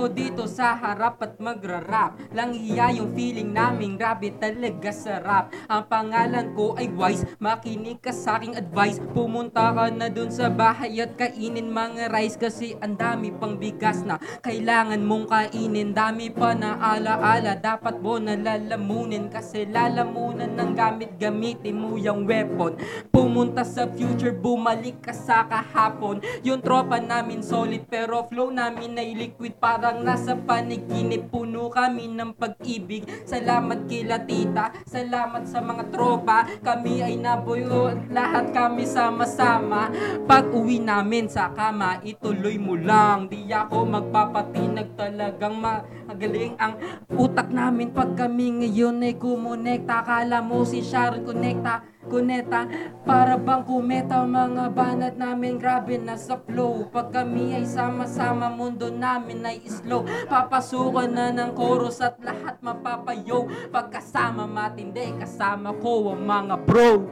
ako 0.00 0.16
dito 0.16 0.48
sa 0.48 0.80
harap 0.80 1.20
at 1.20 1.36
magra-rap. 1.36 2.16
Lang 2.32 2.56
iya 2.56 2.88
yung 2.88 3.12
feeling 3.12 3.52
naming 3.52 4.00
rabbit 4.00 4.40
talaga 4.40 4.88
sarap. 4.96 5.52
Ang 5.68 5.92
pangalan 5.92 6.56
ko 6.56 6.72
ay 6.72 6.88
Wise. 6.88 7.28
Makinig 7.36 8.00
ka 8.00 8.08
sa 8.08 8.40
aking 8.40 8.56
advice. 8.56 8.96
Pumunta 9.12 9.76
ka 9.76 9.92
na 9.92 10.08
dun 10.08 10.32
sa 10.32 10.48
bahay 10.48 11.04
at 11.04 11.20
kainin 11.20 11.68
mga 11.68 12.08
rice 12.08 12.40
Kasi 12.40 12.80
ang 12.80 12.96
dami 12.96 13.28
pang 13.28 13.60
bigas 13.60 14.00
na 14.00 14.16
kailangan 14.40 15.04
mong 15.04 15.28
kainin. 15.28 15.92
Dami 15.92 16.32
pa 16.32 16.56
na 16.56 16.80
alaala 16.80 17.60
dapat 17.60 18.00
mo 18.00 18.16
nalalamunin 18.16 19.28
Kasi 19.28 19.68
lalamunan 19.68 20.48
ng 20.48 20.72
gamit 20.72 21.20
gamitin 21.20 21.76
mo 21.76 22.00
yung 22.00 22.24
weapon. 22.24 22.80
Pumunta 23.12 23.68
sa 23.68 23.84
future 23.84 24.32
bumalik 24.32 25.04
ka 25.04 25.12
sa 25.12 25.44
kahapon. 25.44 26.24
Yung 26.40 26.64
tropa 26.64 26.96
namin 26.96 27.44
solid 27.44 27.84
pero 27.84 28.24
flow 28.32 28.48
namin 28.48 28.96
ay 28.96 29.12
liquid 29.12 29.60
Parang 29.90 30.06
nasa 30.06 30.38
paniginip 30.38 31.34
puno 31.34 31.66
kami 31.66 32.14
ng 32.14 32.38
pag-ibig. 32.38 33.02
Salamat 33.26 33.90
kila 33.90 34.22
tita, 34.22 34.70
salamat 34.86 35.50
sa 35.50 35.58
mga 35.58 35.90
tropa. 35.90 36.46
Kami 36.62 37.02
ay 37.02 37.18
nabuyo 37.18 37.90
at 37.90 37.98
lahat 38.06 38.54
kami 38.54 38.86
sama-sama. 38.86 39.90
Pag 40.30 40.54
uwi 40.54 40.78
namin 40.78 41.26
sa 41.26 41.50
kama, 41.50 41.98
ituloy 42.06 42.54
mo 42.54 42.78
lang. 42.78 43.26
Di 43.26 43.50
ako 43.50 43.90
magpapatinag 43.90 44.94
talagang 44.94 45.58
magaling. 45.58 46.54
Ang 46.62 46.78
utak 47.18 47.50
namin 47.50 47.90
Pag 47.90 48.14
kami 48.14 48.62
ngayon 48.62 49.02
ay 49.02 49.18
kumonekta 49.18 50.06
Kala 50.06 50.38
mo 50.38 50.62
si 50.62 50.86
Sharon 50.86 51.26
Connecta 51.26 51.82
Kuneta, 52.08 52.64
para 53.04 53.36
bang 53.36 53.60
kumeta 53.60 54.24
mga 54.24 54.72
banat 54.72 55.14
namin. 55.20 55.60
Grabe 55.60 56.00
na 56.00 56.16
sa 56.16 56.40
flow. 56.40 56.88
Pag 56.88 57.12
kami 57.12 57.52
ay 57.52 57.68
sama-sama 57.68 58.48
mundo 58.48 58.88
namin 58.88 59.44
ay 59.44 59.60
slow. 59.68 60.08
Papasukan 60.24 61.12
na 61.12 61.28
ng 61.28 61.52
chorus 61.52 62.00
at 62.00 62.16
lahat 62.24 62.56
mapapayo. 62.64 63.44
Pagkasama 63.68 64.48
matindi 64.48 65.12
kasama 65.20 65.76
ko 65.76 66.16
ang 66.16 66.24
mga 66.24 66.56
bro. 66.64 67.04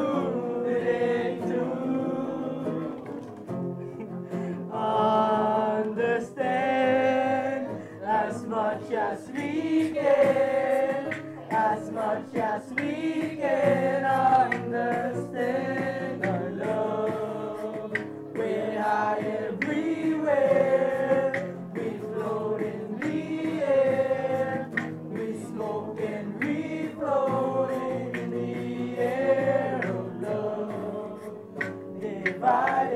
understand 6.05 7.67
as 8.05 8.45
much 8.45 8.91
as 8.91 9.29
we 9.33 9.91
can, 9.93 10.84
as 11.75 11.91
much 11.91 12.33
as 12.35 12.61
we 12.71 13.35
can 13.41 14.05
understand 14.05 15.45
our 16.25 16.49
love. 16.51 17.91
We're 18.33 18.81
high 18.81 19.19
everywhere, 19.49 20.53
we 21.73 21.89
float 21.99 22.61
in 22.61 22.99
the 23.01 23.63
air, 23.65 24.69
we 25.09 25.27
smoke 25.47 25.99
and 25.99 26.39
we 26.41 26.87
float 26.95 27.71
in 27.71 28.31
the 28.31 28.97
air 28.97 29.81
of 29.97 30.21
love. 30.21 31.19
Divided 31.99 32.94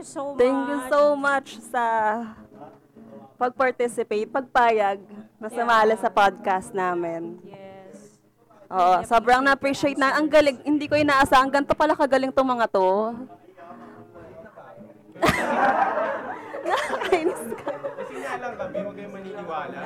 you 0.00 0.06
so 0.08 0.32
Thank 0.40 0.56
much. 0.56 0.68
you 0.72 0.78
so 0.88 1.12
much 1.12 1.48
sa 1.68 1.84
pag-participate, 3.36 4.28
pagpayag 4.32 4.96
na 5.36 5.48
sumali 5.52 5.92
sa 6.00 6.08
podcast 6.08 6.72
namin. 6.72 7.36
Yes. 7.44 8.16
Oo, 8.72 9.04
sobrang 9.04 9.44
na-appreciate 9.44 10.00
na. 10.00 10.16
Ang 10.16 10.28
galing, 10.28 10.56
hindi 10.64 10.88
ko 10.88 10.96
inaasahan. 10.96 11.52
Ganito 11.52 11.76
pala 11.76 11.92
kagaling 11.92 12.32
tong 12.32 12.48
mga 12.48 12.68
to. 12.72 13.12
Nakakainis 16.70 17.44
ka. 17.60 17.72
Lang 18.40 18.56
kami, 18.56 18.76
huwag 18.80 18.96
kayong 18.96 19.14
maniniwala. 19.20 19.76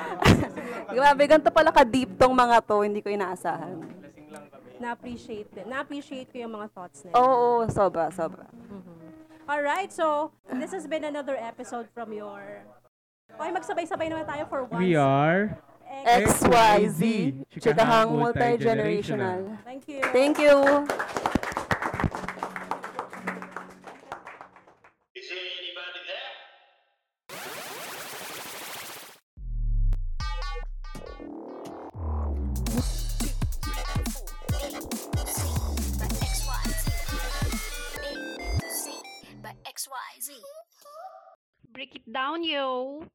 Grabe, 0.95 1.21
ganito 1.27 1.51
pala 1.51 1.71
ka-deep 1.75 2.15
tong 2.15 2.31
mga 2.31 2.63
to. 2.63 2.77
Hindi 2.87 3.03
ko 3.03 3.11
inaasahan. 3.11 3.83
Na-appreciate 4.79 5.51
din. 5.51 5.67
Na-appreciate 5.71 6.27
ko 6.31 6.39
yung 6.39 6.55
mga 6.55 6.67
thoughts 6.71 7.03
nila. 7.03 7.15
Oo, 7.19 7.67
sobra, 7.71 8.11
sobra. 8.15 8.47
Alright, 9.47 9.93
so 9.93 10.31
this 10.53 10.71
has 10.71 10.87
been 10.87 11.03
another 11.03 11.37
episode 11.37 11.87
from 11.93 12.13
your... 12.13 12.65
Okay, 13.29 13.51
magsabay-sabay 13.53 14.09
naman 14.09 14.25
tayo 14.25 14.49
for 14.49 14.65
once. 14.65 14.81
We 14.81 14.97
are 14.97 15.53
XYZ, 15.85 17.45
Chikahang 17.53 18.17
Multi-Generational. 18.17 19.53
Thank 19.61 19.85
you. 19.85 20.01
Thank 20.09 20.41
you. 20.41 20.89
Break 42.35 42.49
it 42.49 42.51
down, 42.51 42.53
yo. 42.53 43.05